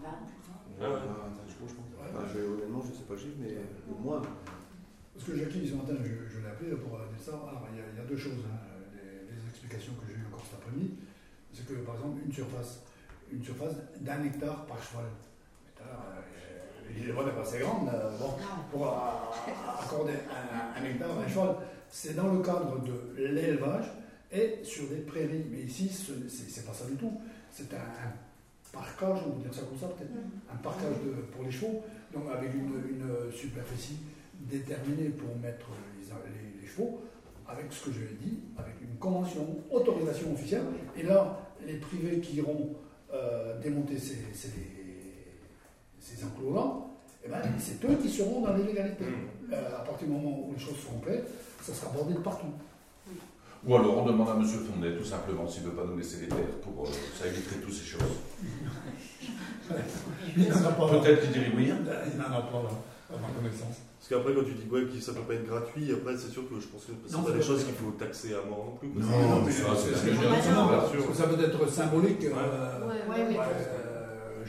Bah, 0.03 0.09
Ah 0.81 0.89
ouais. 0.89 0.99
Ah, 1.05 2.25
je 2.27 2.33
je 2.33 2.39
je, 2.39 2.45
honnêtement, 2.49 2.81
je 2.81 2.97
sais 2.97 3.05
pas 3.05 3.13
le 3.13 3.19
chiffre, 3.19 3.37
mais 3.39 3.53
au 3.93 3.97
moins. 4.01 4.21
Parce 5.13 5.25
que 5.29 5.35
Jackie, 5.37 5.67
ce 5.69 5.75
matin, 5.75 5.93
je, 6.01 6.09
je 6.33 6.39
l'ai 6.41 6.49
appelé 6.49 6.71
pour 6.81 6.95
euh, 6.97 7.05
dire 7.13 7.21
ça. 7.21 7.33
Alors, 7.37 7.67
il 7.69 7.77
y, 7.77 7.81
a, 7.81 7.85
il 7.93 7.97
y 7.99 8.01
a 8.01 8.07
deux 8.09 8.17
choses, 8.17 8.41
hein, 8.49 8.57
des, 8.95 9.27
des 9.29 9.39
explications 9.53 9.93
que 10.01 10.07
j'ai 10.07 10.15
eues 10.17 10.25
encore 10.31 10.41
cet 10.49 10.57
après-midi. 10.63 10.95
C'est 11.53 11.67
que, 11.67 11.73
par 11.85 11.95
exemple, 11.95 12.23
une 12.25 12.31
surface, 12.33 12.81
une 13.29 13.43
surface 13.43 13.75
d'un 14.01 14.23
hectare 14.23 14.65
par 14.65 14.81
cheval. 14.81 15.05
Euh, 15.81 16.91
L'île 16.93 17.07
n'est 17.07 17.13
pas 17.31 17.41
assez 17.41 17.59
grande. 17.59 17.89
bon, 18.19 18.33
pour 18.71 18.87
accorder 19.81 20.13
un, 20.13 20.81
un 20.81 20.85
hectare 20.85 21.17
à 21.17 21.23
un 21.23 21.27
cheval, 21.27 21.55
c'est 21.89 22.15
dans 22.15 22.33
le 22.33 22.39
cadre 22.41 22.79
de 22.83 23.23
l'élevage 23.23 23.85
et 24.31 24.59
sur 24.63 24.87
des 24.89 24.97
prairies. 24.97 25.45
Mais 25.51 25.59
ici, 25.61 25.89
ce- 25.89 26.27
c'est 26.29 26.65
pas 26.65 26.73
ça 26.73 26.85
du 26.85 26.95
tout. 26.95 27.13
C'est 27.51 27.73
un, 27.73 27.77
un 27.77 28.11
parcage, 28.71 29.19
on 29.27 29.31
peut 29.31 29.41
dire 29.43 29.53
ça 29.53 29.61
comme 29.61 29.77
ça 29.79 29.87
peut-être, 29.87 30.11
un 30.51 30.57
parcage 30.57 30.95
de- 31.05 31.21
pour 31.33 31.43
les 31.43 31.51
chevaux, 31.51 31.83
donc 32.13 32.23
avec 32.31 32.53
une, 32.53 32.73
une 32.89 33.31
superficie 33.31 33.97
déterminée 34.39 35.09
pour 35.09 35.35
mettre 35.37 35.67
les, 35.97 36.05
les- 36.05 36.61
les 36.61 36.67
chevaux, 36.67 37.01
avec 37.47 37.71
ce 37.71 37.85
que 37.85 37.91
je 37.91 38.01
l'ai 38.01 38.17
dit, 38.21 38.39
avec 38.57 38.75
une 38.81 38.95
convention, 38.99 39.57
autorisation 39.71 40.33
officielle, 40.33 40.63
et 40.95 41.03
là, 41.03 41.39
les 41.65 41.77
privés 41.77 42.19
qui 42.19 42.35
iront 42.37 42.75
euh, 43.11 43.59
démonter 43.59 43.97
ces, 43.97 44.17
ces, 44.33 44.51
ces 46.15 46.23
enclos-là, 46.25 46.73
eh 47.25 47.29
ben, 47.29 47.41
c'est 47.59 47.83
eux 47.85 47.95
qui 48.01 48.09
seront 48.09 48.41
dans 48.41 48.53
l'illégalité. 48.55 49.03
Mm. 49.05 49.53
Euh, 49.53 49.77
à 49.77 49.81
partir 49.81 50.07
du 50.07 50.13
moment 50.13 50.47
où 50.47 50.53
les 50.53 50.59
choses 50.59 50.77
seront 50.83 50.99
claires, 50.99 51.23
ça 51.61 51.73
sera 51.73 51.91
bordé 51.91 52.13
de 52.13 52.19
partout. 52.19 52.47
Ou 53.67 53.75
alors 53.75 53.97
on 53.97 54.05
demande 54.05 54.29
à 54.29 54.33
M. 54.35 54.43
Fondet 54.45 54.95
tout 54.95 55.03
simplement 55.03 55.45
s'il 55.45 55.63
ne 55.63 55.67
veut 55.69 55.75
pas 55.75 55.83
nous 55.85 55.97
laisser 55.97 56.21
les 56.21 56.27
terres 56.29 56.61
pour 56.63 56.85
euh, 56.85 56.89
ça 57.19 57.27
éviterait 57.27 57.57
toutes 57.61 57.73
ces 57.73 57.83
choses. 57.85 57.99
Peut-être 60.35 61.21
qu'il 61.21 61.31
dirait 61.31 61.51
oui. 61.55 61.69
hein. 61.71 61.77
Il 62.11 62.17
n'en 62.17 62.25
a 62.37 62.41
pas 62.41 62.63
là, 62.63 62.69
à 63.09 63.17
ma 63.19 63.27
connaissance. 63.35 63.77
Parce 63.99 64.07
qu'après, 64.09 64.33
quand 64.33 64.45
tu 64.47 64.53
dis 64.53 64.69
ouais, 64.71 64.85
que 64.85 64.99
ça 65.01 65.11
peut 65.11 65.21
pas 65.27 65.33
être 65.33 65.45
gratuit, 65.45 65.91
après, 65.91 66.15
c'est 66.15 66.29
sûr 66.31 66.47
que 66.49 66.55
je 66.59 66.67
pense 66.67 66.85
que 66.85 66.93
c'est 67.05 67.21
pas 67.21 67.31
des 67.31 67.41
choses 67.41 67.65
qu'il 67.65 67.73
faut 67.75 67.91
taxer 67.91 68.33
à 68.33 68.47
mort 68.47 68.65
non 68.71 68.75
plus. 68.79 68.89
quoi. 68.89 69.01
Non, 69.03 69.43
mais 69.45 69.51
C'est- 69.51 69.63
ça, 69.63 69.75
c'est. 69.75 71.13
Ça 71.13 71.27
peut 71.27 71.43
être 71.43 71.69
symbolique. 71.69 72.23
euh, 72.23 72.87
Ouais, 72.87 73.03
ouais, 73.09 73.25
oui. 73.29 73.35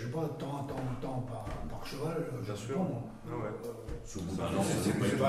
Je 0.01 0.07
sais 0.07 0.11
pas, 0.13 0.29
tant, 0.39 0.65
tant, 0.65 0.77
tant 1.03 1.21
par, 1.29 1.45
par 1.69 1.87
cheval, 1.87 2.17
euh, 2.19 2.39
je 2.41 2.47
Bien 2.47 2.57
sais 2.57 2.67
sûr. 2.67 2.75
pas 2.77 2.81
moi. 2.81 3.03
Ah 3.27 3.37
ouais. 3.37 3.53
Euh, 3.67 3.73
Sous 4.05 4.21
bout 4.23 4.35
d'un 4.37 4.45
C'est- 4.63 5.19
pas 5.19 5.29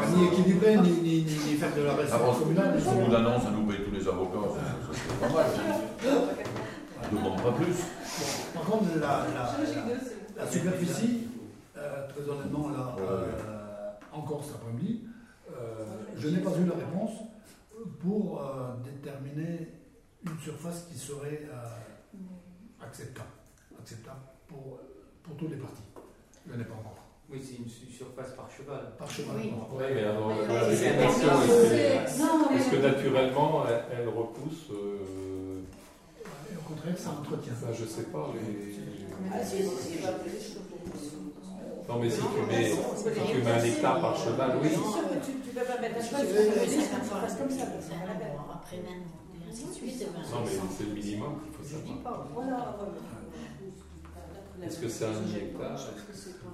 pas 0.00 0.06
ni 0.16 0.26
équilibrer, 0.26 0.76
ni, 0.78 0.90
ni, 0.90 1.22
ni, 1.22 1.22
ni 1.22 1.54
faire 1.56 1.74
de 1.74 1.82
la 1.82 1.94
restauration 1.94 2.42
communale. 2.42 2.80
Sous 2.82 2.90
bout 2.90 3.10
d'un 3.10 3.24
an, 3.26 3.40
ça 3.40 3.50
nous 3.50 3.66
paye 3.66 3.84
tous 3.84 3.92
les 3.92 4.08
avocats. 4.08 4.48
ça, 4.54 4.92
ça, 4.92 4.98
c'est 4.98 5.20
pas 5.20 5.28
mal. 5.32 5.46
On 7.04 7.14
ne 7.14 7.18
demande 7.18 7.42
pas 7.42 7.52
plus. 7.52 7.76
Par 8.54 8.62
contre, 8.64 8.84
la, 8.96 9.00
la, 9.00 9.26
la, 9.34 10.44
la 10.44 10.50
superficie, 10.50 11.28
euh, 11.76 12.08
très 12.08 12.28
honnêtement, 12.28 12.68
là, 12.70 12.94
Ouais, 12.96 13.02
euh, 13.02 13.90
encore 14.12 14.42
cet 14.44 14.56
après-midi, 14.56 15.04
euh, 15.50 15.84
je 16.16 16.28
n'ai 16.28 16.38
pas 16.38 16.50
eu 16.50 16.66
la 16.66 16.74
réponse 16.74 17.12
pour 18.00 18.40
euh, 18.42 18.74
déterminer 18.84 19.68
une 20.24 20.38
surface 20.38 20.86
qui 20.90 20.98
serait 20.98 21.42
euh, 21.52 22.84
acceptable, 22.84 23.28
acceptable 23.82 24.20
pour, 24.48 24.78
pour 25.22 25.36
tous 25.36 25.48
les 25.48 25.56
partis. 25.56 25.82
Je 26.48 26.54
n'ai 26.56 26.64
pas 26.64 26.74
encore. 26.74 26.96
Oui, 27.30 27.40
c'est 27.42 27.56
une 27.62 27.68
su- 27.68 27.90
surface 27.90 28.32
par 28.36 28.48
cheval. 28.50 28.92
Par 28.98 29.08
cheval. 29.10 29.36
Oui. 29.38 29.52
Oui, 29.72 29.84
mais 29.94 30.04
alors, 30.04 30.32
c'est 30.36 30.68
végétation, 30.70 31.28
un 31.30 31.42
est-ce 31.42 31.48
que- 31.48 32.18
peu- 32.18 32.22
Non, 32.22 32.50
mais- 32.50 32.56
est-ce 32.58 32.70
que 32.70 32.76
naturellement, 32.76 33.64
elle, 33.66 33.84
elle 33.98 34.08
repousse 34.08 34.68
euh, 34.70 35.60
Et 36.52 36.56
au 36.56 36.60
contraire, 36.68 36.98
ça 36.98 37.10
entretient. 37.10 37.54
Enfin, 37.56 37.72
je 37.72 37.84
sais 37.86 38.02
pas, 38.12 38.28
les... 38.34 38.74
Ah, 39.32 39.44
si. 39.44 39.64
Non, 41.88 41.98
mais 41.98 42.10
si 42.10 42.20
tu 42.20 42.40
mets, 42.48 42.70
si 42.70 43.32
tu 43.32 43.38
mets 43.42 43.50
un 43.50 43.64
hectare 43.64 44.00
par 44.00 44.16
cheval, 44.16 44.58
oui. 44.62 44.68
C'est 44.70 44.76
sûr 44.76 45.08
que 45.08 45.24
tu, 45.26 45.32
tu 45.42 45.50
peux 45.56 45.64
pas 45.64 45.80
mettre 45.80 45.98
un 45.98 46.02
cheval 46.02 46.26
Oui, 46.26 46.38
oui, 46.38 46.66
liste, 46.76 46.90
ça 46.90 46.96
fasses 47.00 47.36
comme 47.38 47.50
ça. 47.50 47.66
parce 47.66 47.86
après 48.52 48.76
même, 48.76 49.02
et 49.34 49.50
ainsi 49.50 49.64
de 49.66 49.72
suite. 49.72 50.06
Non, 50.06 50.40
mais 50.44 50.50
c'est 50.76 50.84
le 50.84 50.94
minimum 50.94 51.40
qu'il 51.42 51.52
faut 51.52 51.64
Je 51.64 51.82
dis 51.82 51.96
savoir. 52.02 52.26
voilà. 52.34 52.76
Est-ce 54.64 54.78
que 54.80 54.88
c'est 54.88 55.04
un 55.06 55.10
hectare 55.36 55.78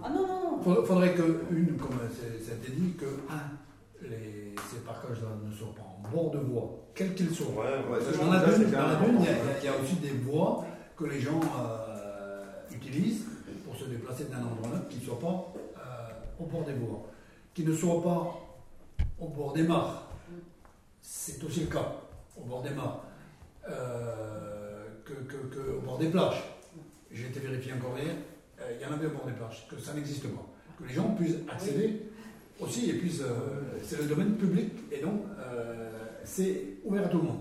Ah 0.03 0.09
non, 0.11 0.27
non, 0.27 0.59
non. 0.67 0.81
Il 0.81 0.87
faudrait 0.87 1.15
que, 1.15 1.45
une, 1.51 1.77
comme 1.77 1.99
ça 1.99 2.53
a 2.53 2.55
été 2.55 2.73
dit, 2.73 2.93
que, 2.95 3.05
un, 3.31 4.07
les, 4.09 4.55
ces 4.71 4.79
parcages-là 4.87 5.29
ne 5.45 5.53
soient 5.53 5.75
pas 5.75 5.83
en 5.83 6.09
bord 6.11 6.31
de 6.31 6.39
voie, 6.39 6.71
quels 6.95 7.15
qu'ils 7.15 7.35
soient. 7.35 7.47
Ouais, 7.49 7.65
Ouais, 7.91 7.99
Dans 8.19 8.31
la 8.33 8.45
dune, 8.45 8.71
dans 8.71 8.79
la 8.89 8.97
clair. 8.97 9.01
dune, 9.11 9.19
il 9.21 9.25
y, 9.25 9.29
a- 9.29 9.59
il 9.61 9.65
y 9.65 9.69
a 9.69 9.73
aussi 9.83 9.97
des 9.97 10.11
voies 10.11 10.65
que 10.97 11.05
les 11.05 11.21
gens 11.21 11.41
euh, 11.61 12.45
utilisent 12.73 13.25
pour 13.65 13.77
se 13.77 13.85
déplacer 13.85 14.25
d'un 14.25 14.39
endroit 14.39 14.69
à 14.69 14.77
l'autre 14.77 14.89
qui 14.89 14.99
ne 14.99 15.05
soient 15.05 15.21
pas 15.21 15.53
euh, 15.79 16.43
au 16.43 16.45
bord 16.47 16.65
des 16.65 16.73
voies, 16.75 17.03
qui 17.55 17.65
ne 17.65 17.75
soient 17.75 18.03
pas 18.03 18.41
au 19.21 19.29
bord 19.29 19.53
des 19.53 19.63
mares. 19.65 20.03
C'est 21.03 21.43
aussi 21.45 21.61
le 21.61 21.67
cas, 21.67 21.93
au 22.37 22.45
bord 22.45 22.63
des 22.63 22.71
mares, 22.71 23.03
euh, 23.69 24.85
que, 25.05 25.13
que- 25.15 25.55
que 25.55 25.77
au 25.79 25.81
bord 25.81 25.99
des 25.99 26.09
plages. 26.09 26.43
J'ai 27.11 27.27
été 27.27 27.41
vérifié 27.41 27.73
encore 27.73 27.99
hier, 27.99 28.15
euh, 28.61 28.73
il 28.77 28.83
y 28.83 28.85
en 28.85 28.93
avait 28.93 29.07
au 29.07 29.11
bord 29.11 29.27
des 29.27 29.33
plages, 29.33 29.67
que 29.71 29.79
ça 29.79 29.95
n'existe 29.95 30.29
pas. 30.29 30.45
Que 30.79 30.85
les 30.89 30.95
gens 30.95 31.15
puissent 31.15 31.37
accéder 31.51 32.03
aussi, 32.61 32.91
et 32.91 32.95
puis 32.95 33.11
euh, 33.21 33.79
c'est 33.83 33.99
le 33.99 34.07
domaine 34.09 34.37
public, 34.37 34.73
et 34.93 35.01
donc 35.01 35.23
euh, 35.39 35.91
c'est 36.25 36.63
ouvert 36.85 37.07
à 37.07 37.09
tout 37.09 37.19
le 37.19 37.25
monde. 37.25 37.41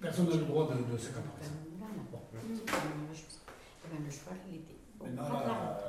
Personne 0.00 0.28
n'a 0.28 0.36
le 0.36 0.42
droit 0.44 0.68
de, 0.72 0.92
de 0.92 0.96
s'accaparer. 0.98 1.42
Bon. 2.12 2.18
Même 2.32 4.04
le 4.04 4.10
cheval, 4.10 4.36
il 4.48 4.56
était. 4.56 4.76
Maintenant, 5.00 5.40
la, 5.40 5.80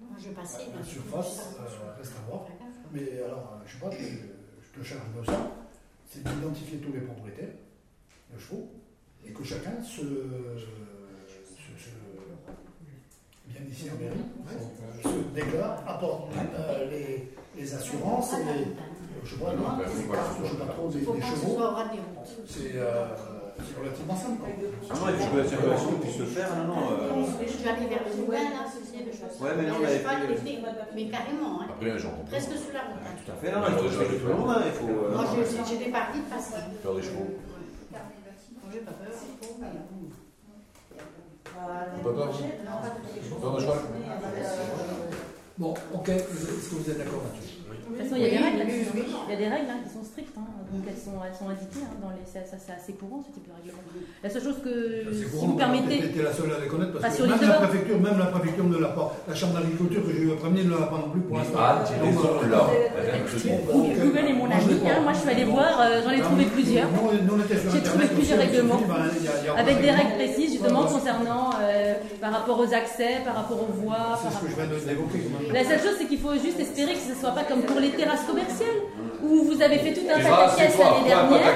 Moi, 0.00 0.16
je 0.18 0.30
passais. 0.30 0.66
la 0.70 0.76
ben, 0.78 0.84
surface 0.84 1.48
euh, 1.58 1.96
reste 1.98 2.12
à 2.16 2.30
voir. 2.30 2.46
Mais 2.92 3.22
alors, 3.22 3.60
je 3.66 3.72
sais 3.72 3.78
pas, 3.80 3.90
je, 3.90 3.98
je 3.98 4.80
te 4.80 4.84
charge 4.86 5.02
de 5.18 5.24
ça, 5.26 5.50
c'est 6.08 6.22
d'identifier 6.22 6.78
tous 6.78 6.92
les 6.92 7.00
propriétaires 7.00 7.54
de 8.32 8.38
chevaux 8.38 8.68
et 9.26 9.32
que 9.32 9.42
chacun 9.44 9.82
se, 9.82 10.00
se- 10.00 10.06
se- 11.76 12.09
en 13.90 13.96
mairie, 14.00 14.24
se 15.02 15.34
déclare, 15.34 15.82
apporte 15.86 16.32
euh, 16.34 16.90
les, 16.90 17.32
les 17.56 17.74
assurances 17.74 18.32
et 18.34 18.44
les, 18.44 18.66
je 19.24 19.30
sais 19.34 19.40
pas, 19.40 19.52
Non, 19.52 19.76
ben, 19.76 19.84
les 19.84 20.08
cartes, 20.08 20.32
ce 20.36 20.42
je 20.42 20.50
sais 20.50 20.56
soit 20.56 20.66
pas 20.66 20.72
trop, 20.72 20.88
des, 20.88 20.98
des 21.00 21.04
ce 21.04 21.26
chevaux. 21.36 21.56
C'est 22.48 22.72
euh, 22.76 23.06
c'est 23.60 23.76
relativement 23.78 24.16
simple. 24.16 24.40
quoi. 24.40 24.48
Non, 24.48 25.08
et 25.08 25.12
puis 25.20 25.26
que 25.32 25.36
la 25.36 25.46
circulation 25.48 25.92
puisse 26.00 26.16
se 26.16 26.24
faire, 26.24 26.48
non, 26.56 26.64
non. 26.72 26.80
euh, 26.96 27.24
Je 27.44 27.52
suis 27.52 27.68
allée 27.68 27.86
vers 27.92 28.00
le 28.08 28.12
Louvain, 28.16 28.48
là, 28.56 28.64
sais, 28.80 29.04
le 29.04 29.12
cheval. 29.12 29.30
Ouais, 29.40 29.52
mais 29.60 29.68
non, 29.68 29.76
le 29.78 29.84
mais- 29.84 30.00
mais 30.96 31.04
carrément, 31.12 31.60
hein, 31.60 31.66
Après, 31.68 31.98
j'en 31.98 32.10
comprends. 32.16 32.32
presque 32.32 32.56
sous 32.56 32.72
la 32.72 32.82
route. 32.88 33.04
hein. 33.04 33.12
Tout 33.20 33.32
à 33.32 33.36
fait, 33.36 33.52
non, 33.52 33.60
non, 33.60 33.68
il 33.68 33.76
faut 33.76 34.28
le 34.28 34.34
monde, 34.34 34.50
hein, 34.56 34.62
il 34.64 34.72
faut. 34.72 34.88
euh, 34.88 35.12
Moi, 35.12 35.24
des 35.84 35.90
parties 35.92 36.20
de 36.24 36.28
passer. 36.32 36.60
Faire 36.80 36.94
des 36.96 37.02
chevaux. 37.04 37.28
J'ai 38.72 38.80
pas 38.80 38.92
peur. 38.92 39.12
Pas 41.54 42.10
peur 42.12 42.28
Non, 43.40 43.50
pas 43.50 43.60
cheval 43.60 43.78
Bon, 45.58 45.74
ok, 45.92 46.08
est-ce 46.08 46.70
que 46.70 46.74
vous 46.76 46.90
êtes 46.90 46.98
d'accord 46.98 47.22
là-dessus 47.24 47.58
De 47.68 47.96
toute 47.96 48.02
façon, 48.02 48.16
il 48.16 48.22
y 48.22 48.26
a 48.26 48.30
des 48.30 48.38
règles 48.38 48.58
là-dessus. 48.58 48.86
hein. 48.96 49.18
Il 49.28 49.32
y 49.32 49.34
a 49.34 49.36
des 49.38 49.48
règles 49.48 49.70
hein, 49.70 49.80
qui 49.84 49.92
sont 49.92 50.04
strictes, 50.04 50.36
hein. 50.38 50.39
Donc 50.72 50.82
elles 50.86 50.96
sont, 51.02 51.18
elles 51.26 51.34
sont 51.34 51.48
indiquées 51.50 51.82
hein, 51.82 51.98
dans 52.02 52.10
les. 52.14 52.22
Ça, 52.26 52.40
ça, 52.46 52.56
c'est 52.62 52.72
assez 52.72 52.92
courant 52.94 53.22
ce 53.26 53.30
type 53.34 53.46
de 53.48 53.54
règlement. 53.58 53.82
La 54.22 54.30
seule 54.30 54.42
chose 54.44 54.58
que, 54.62 54.74
si 55.12 55.46
vous 55.46 55.54
permettez, 55.58 55.98
T'es 56.14 56.22
la 56.22 56.32
seule 56.32 56.52
à 56.54 56.60
les 56.62 56.68
connaître 56.70 56.92
parce 57.00 57.16
que 57.16 57.22
même 57.26 57.40
la 57.42 57.58
préfecture, 57.62 57.98
même 58.00 58.18
la 58.18 58.26
préfecture 58.30 58.64
ne 58.64 58.78
l'a 58.78 58.88
pas. 58.94 59.08
La 59.26 59.34
chambre 59.34 59.54
d'agriculture 59.58 60.02
que 60.06 60.12
j'ai 60.12 60.22
eu 60.22 60.32
à 60.32 60.36
prévenir 60.36 60.64
ne 60.66 60.76
l'a 60.78 60.86
pas 60.86 60.98
non 61.02 61.10
plus 61.10 61.20
pour 61.22 61.36
l'instant. 61.38 61.58
Ah, 61.58 61.82
tu 61.86 61.94
les 61.98 62.10
Google 64.00 64.26
est 64.28 64.32
mon 64.32 64.46
ami. 64.50 64.74
hein. 64.86 65.00
Moi, 65.02 65.12
je 65.12 65.18
suis 65.20 65.30
allée 65.30 65.44
voir, 65.44 65.80
euh, 65.80 66.00
j'en 66.04 66.10
ai 66.10 66.20
trouvé 66.20 66.44
plusieurs. 66.46 66.88
J'ai 67.72 67.82
trouvé 67.82 68.06
plusieurs 68.06 68.38
règlements. 68.38 68.80
Avec 69.56 69.80
des 69.80 69.88
de 69.90 69.92
règles 69.96 70.14
précises 70.16 70.52
justement 70.52 70.84
concernant 70.86 71.50
euh, 71.60 71.94
par 72.20 72.32
rapport 72.32 72.58
aux 72.60 72.72
accès, 72.74 73.20
par 73.24 73.34
rapport 73.36 73.58
aux 73.62 73.72
voies. 73.82 74.18
C'est 74.22 74.30
ce 74.36 74.40
que 74.44 74.50
je 74.50 74.56
viens 74.56 74.66
de- 74.66 74.84
d'évoquer. 74.86 75.20
La 75.52 75.64
seule 75.64 75.80
chose, 75.80 75.96
c'est 75.98 76.06
qu'il 76.06 76.18
faut 76.18 76.32
juste 76.34 76.58
espérer 76.60 76.94
que 76.94 77.00
ce 77.00 77.10
ne 77.10 77.14
soit 77.20 77.30
pas 77.32 77.44
comme 77.44 77.62
pour 77.62 77.80
les 77.80 77.90
terrasses 77.90 78.24
commerciales, 78.24 78.80
où 79.22 79.44
vous 79.44 79.60
avez 79.62 79.78
fait 79.78 79.92
tout 79.94 80.06
un 80.08 80.20
Ah, 80.30 80.48
l'année 80.60 81.08
dernière. 81.08 81.50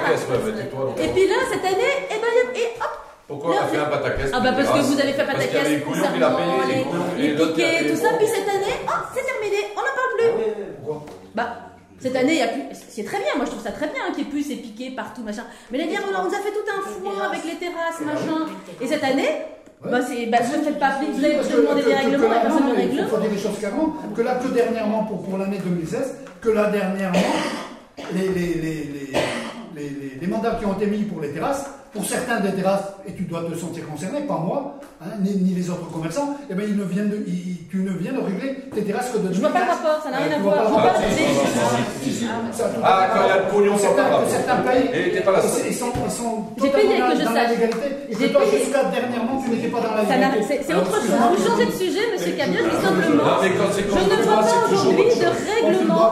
Et 0.98 1.08
puis 1.08 1.26
là, 1.28 1.34
cette 1.50 1.64
année, 1.64 1.94
eh 2.10 2.14
ben, 2.14 2.34
et 2.54 2.80
hop, 2.80 2.90
Pourquoi 3.28 3.54
on 3.54 3.58
a 3.58 3.66
fait 3.66 3.78
un 3.78 3.84
pataquès 3.84 4.30
Ah 4.32 4.40
bah 4.40 4.52
parce 4.52 4.68
que 4.68 4.84
vous 4.84 5.00
avez 5.00 5.12
fait 5.12 5.24
Parce 5.24 5.44
qu'il 5.44 5.54
y 5.54 5.58
avait 5.58 5.60
pataquès 5.60 5.70
les 5.70 5.80
couillons 5.80 6.08
qui 6.12 7.22
les 7.22 7.30
et 7.30 7.34
piquets, 7.34 7.90
tout 7.90 7.96
ça, 7.96 8.08
puis 8.18 8.26
cette 8.26 8.48
année, 8.48 8.76
oh, 8.86 9.00
c'est 9.14 9.24
terminé, 9.24 9.60
on 9.76 9.80
n'en 9.80 9.94
parle 9.94 10.12
plus. 10.18 10.52
Pourquoi 10.82 11.04
Bah, 11.34 11.48
cette 11.98 12.16
année, 12.16 12.34
il 12.34 12.38
y 12.38 12.42
a 12.42 12.48
plus. 12.48 12.62
C'est 12.88 13.04
très 13.04 13.18
bien, 13.18 13.32
moi 13.36 13.46
je 13.46 13.50
trouve 13.52 13.62
ça 13.62 13.72
très 13.72 13.88
bien 13.88 14.12
qu'il 14.14 14.24
n'y 14.24 14.28
ait 14.28 14.32
plus 14.32 14.42
ces 14.42 14.56
piquets 14.56 14.90
partout, 14.94 15.22
machin. 15.22 15.44
Mais 15.70 15.78
l'année 15.78 15.92
dernière, 15.92 16.20
on 16.20 16.28
nous 16.28 16.34
a 16.34 16.38
fait 16.38 16.52
tout 16.52 16.68
un 16.68 16.82
foin 16.82 17.28
avec 17.30 17.44
les 17.44 17.54
terrasses, 17.54 18.00
machin. 18.00 18.46
Et 18.80 18.86
cette 18.86 19.02
année, 19.04 19.30
bah, 19.82 20.00
c'est, 20.00 20.26
bah, 20.26 20.38
vous 20.42 20.58
ne 20.58 20.62
faites 20.64 20.78
pas 20.78 20.86
appeler, 20.88 21.08
vous 21.12 21.24
avez 21.24 21.36
demandé 21.36 21.82
des 21.82 21.94
règlements, 21.94 22.32
et 22.32 22.40
personne 22.40 22.68
ne 22.68 22.74
règle. 22.74 22.98
Il 22.98 23.06
faut 23.06 23.16
dire 23.18 23.30
les 23.30 23.38
choses 23.38 23.58
clairement. 23.58 23.94
Que 24.14 24.22
là, 24.22 24.34
que 24.36 24.48
dernièrement, 24.48 25.04
pour, 25.04 25.22
pour 25.22 25.38
l'année 25.38 25.58
2016, 25.64 26.16
que 26.40 26.48
là, 26.50 26.70
dernièrement, 26.70 27.18
les, 28.14 28.28
les, 28.28 28.54
les, 29.74 30.18
les, 30.20 30.26
mandats 30.26 30.56
qui 30.56 30.66
ont 30.66 30.74
été 30.74 30.86
mis 30.86 31.04
pour 31.04 31.20
les 31.20 31.30
terrasses, 31.30 31.70
pour 31.94 32.04
certains 32.04 32.40
des 32.40 32.52
terrasses, 32.52 32.90
et 33.06 33.12
tu 33.12 33.22
dois 33.22 33.42
te 33.48 33.54
sentir 33.56 33.86
concerné, 33.88 34.20
pas 34.22 34.36
moi, 34.36 34.74
hein, 35.00 35.14
ni, 35.22 35.30
ni 35.36 35.54
les 35.54 35.70
autres 35.70 35.88
commerçants, 35.92 36.34
eh 36.50 36.54
ben, 36.54 36.64
ils 36.68 36.76
ne 36.76 36.82
viennent 36.84 37.08
de, 37.10 37.22
ils- 37.26 37.54
tu 37.70 37.78
ne 37.82 37.90
viens 37.98 38.12
de 38.12 38.18
régler 38.20 38.54
tes 38.74 38.82
terrasses 38.82 39.10
que 39.10 39.18
de 39.18 39.32
Je 39.34 39.40
vois 39.40 39.50
pas 39.50 39.60
le 39.62 39.66
2015. 39.66 39.82
rapport, 39.82 39.98
ça 40.02 40.10
n'a 40.10 40.18
rien 40.18 40.30
Euh, 40.30 40.38
à 40.38 40.42
voir. 40.42 40.54
vois 40.54 40.62
Je 40.62 40.68
pas 40.68 40.74
vois 40.74 40.82
le 40.82 40.86
pas 40.86 40.94
rapport. 40.94 41.10
des- 41.10 42.04
Si, 42.04 42.10
si, 42.14 42.26
ça 42.26 42.66
a 42.66 42.68
tout 42.70 42.78
à 42.78 42.86
Ah, 42.86 42.94
fait 42.94 43.10
quand 43.14 43.22
il 43.24 43.28
y 43.28 43.34
a 43.34 43.38
le 43.42 43.46
pognon, 43.50 43.74
ça 43.78 43.88
pas. 43.98 44.22
Certains 44.30 44.58
payent. 44.66 44.90
Et 44.94 45.00
il 45.14 45.22
pas 45.22 45.32
là. 45.34 45.38
Et 45.42 45.68
Ils 45.70 45.74
sont, 45.74 45.90
ils 45.94 46.10
sont 46.10 46.34
J'ai 46.54 46.70
totalement 46.70 46.90
payé, 46.90 47.02
que 47.02 47.18
je 47.18 47.24
dans 47.24 47.34
la 47.34 47.40
sache. 47.46 47.50
légalité. 47.54 47.88
J'ai 48.14 48.26
Et 48.26 48.34
payé. 48.34 48.58
jusqu'à 48.62 48.82
dernièrement, 48.94 49.36
tu 49.42 49.46
n'étais 49.50 49.70
pas 49.74 49.80
dans 49.82 49.94
la 49.94 50.02
Ça 50.06 50.14
n'a- 50.18 50.34
légalité. 50.34 50.54
C'est 50.66 50.74
autre 50.78 50.94
chose. 50.94 51.10
Vous 51.10 51.42
changez 51.46 51.66
de 51.66 51.76
sujet, 51.82 52.04
monsieur 52.14 52.32
Cabia, 52.38 52.58
je 52.62 52.70
dis 52.74 52.82
simplement. 52.82 53.26
Je 53.42 53.48
ne 53.50 54.18
vois 54.22 54.42
pas 54.42 54.66
aujourd'hui 54.70 55.10
de 55.18 55.30
règlement. 55.34 56.10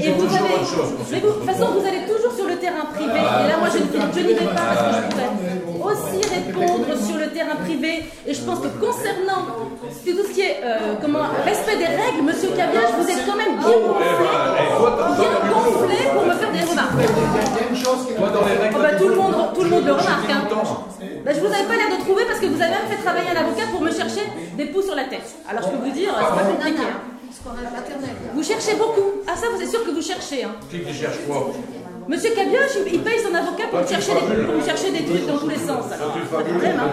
Et 0.00 0.10
vous 0.12 0.24
vous, 0.24 0.26
de 0.26 0.40
pas 0.40 1.20
toute 1.20 1.44
façon, 1.44 1.66
vous 1.76 1.84
allez 1.86 2.00
le 2.00 2.08
terrain 2.84 2.94
privé. 2.94 3.18
Et 3.18 3.48
là, 3.48 3.56
moi, 3.58 3.68
je, 3.72 3.78
je 3.78 4.26
n'y 4.26 4.34
vais 4.34 4.44
pas 4.44 4.54
parce 4.54 4.82
que 4.82 4.92
je 4.96 5.02
pourrais 5.10 5.94
aussi 5.94 6.20
répondre 6.34 6.86
sur 7.06 7.16
le 7.18 7.26
terrain 7.28 7.56
privé. 7.64 8.04
Et 8.26 8.34
je 8.34 8.40
pense 8.42 8.60
que 8.60 8.68
concernant 8.84 9.42
tout 9.80 10.24
ce 10.28 10.32
qui 10.34 10.40
est 10.40 10.60
euh, 10.64 10.94
comment, 11.00 11.24
respect 11.44 11.76
des 11.76 11.86
règles, 11.86 12.22
monsieur 12.22 12.50
Caviage, 12.50 12.90
vous 12.98 13.08
êtes 13.08 13.24
quand 13.26 13.36
même 13.36 13.56
bien 13.58 13.78
toi, 13.86 13.98
bien 15.18 15.34
gonflé 15.52 15.96
pour 16.14 16.24
me 16.26 16.32
faire 16.32 16.52
des 16.52 16.64
remarques. 16.70 17.04
Oh, 18.74 18.78
bah, 18.80 18.94
tout 18.98 19.08
le 19.08 19.16
monde, 19.16 19.34
tout 19.54 19.62
le 19.64 19.70
monde 19.70 19.84
le 19.86 19.92
remarque. 19.92 20.30
hein. 20.30 20.42
Bah, 21.24 21.32
je 21.34 21.40
vous 21.40 21.46
avais 21.46 21.64
pas 21.64 21.76
l'air 21.76 21.96
de 21.96 22.02
trouver 22.04 22.24
parce 22.26 22.38
que 22.38 22.46
vous 22.46 22.60
avez 22.60 22.70
même 22.70 22.88
fait 22.88 23.02
travailler 23.02 23.30
un 23.34 23.40
avocat 23.40 23.66
pour 23.72 23.80
me 23.80 23.90
chercher 23.90 24.22
des 24.56 24.66
poux 24.66 24.82
sur 24.82 24.94
la 24.94 25.04
tête. 25.04 25.34
Alors 25.48 25.62
je 25.64 25.68
peux 25.70 25.84
vous 25.84 25.90
dire, 25.94 26.10
c'est 26.16 26.36
pas 26.36 26.42
compliqué. 26.50 26.82
hein. 26.82 27.00
Vous 28.34 28.42
cherchez 28.42 28.74
beaucoup. 28.76 29.22
Ah 29.26 29.36
ça, 29.36 29.46
vous 29.54 29.60
êtes 29.62 29.70
sûr 29.70 29.84
que 29.84 29.90
vous 29.90 30.02
cherchez. 30.02 30.44
Hein. 30.44 30.54
Qui 30.70 30.80
qui 30.80 30.92
cherche 30.94 31.16
quoi 31.26 31.50
Monsieur 32.08 32.34
Cabioche, 32.34 32.76
il 32.92 33.00
paye 33.02 33.18
son 33.20 33.34
avocat 33.34 33.68
pour 33.70 33.80
me 33.80 33.86
chercher 33.86 34.12
des, 34.12 34.42
pour 34.44 34.54
me 34.54 34.62
chercher 34.62 34.90
des 34.92 35.04
trucs 35.04 35.26
dans 35.26 35.38
tous 35.38 35.48
les 35.48 35.56
sens. 35.56 35.90
Alors, 35.92 36.12
pas 36.30 36.42
de 36.42 36.48
problème. 36.48 36.80
Hein. 36.80 36.90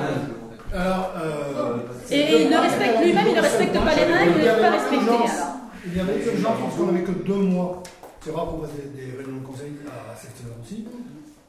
Alors, 0.73 1.11
euh, 1.17 1.77
Et 2.09 2.43
il 2.43 2.49
ne 2.49 2.57
respecte 2.57 3.03
lui-même, 3.03 3.25
il 3.27 3.35
ne 3.35 3.41
respecte 3.41 3.73
pas 3.73 3.95
les 3.95 4.03
règles, 4.05 4.33
il 4.39 4.45
ne 4.45 4.53
peut 4.53 4.61
pas 4.61 4.71
respecter. 4.71 5.09
Alors. 5.09 5.57
Il 5.85 5.97
y 5.97 5.99
avait 5.99 6.23
urgence 6.23 6.57
parce 6.61 6.75
qu'on 6.75 6.85
n'avait 6.85 7.03
que 7.03 7.11
deux 7.11 7.33
mois. 7.33 7.83
C'est 8.23 8.31
rare 8.31 8.45
qu'on 8.45 8.61
fasse 8.61 8.75
des, 8.77 8.87
des 8.95 9.17
réunions 9.17 9.41
de 9.41 9.45
conseil 9.45 9.73
à 9.89 10.15
cette 10.15 10.37
saison 10.37 10.53
aussi. 10.63 10.85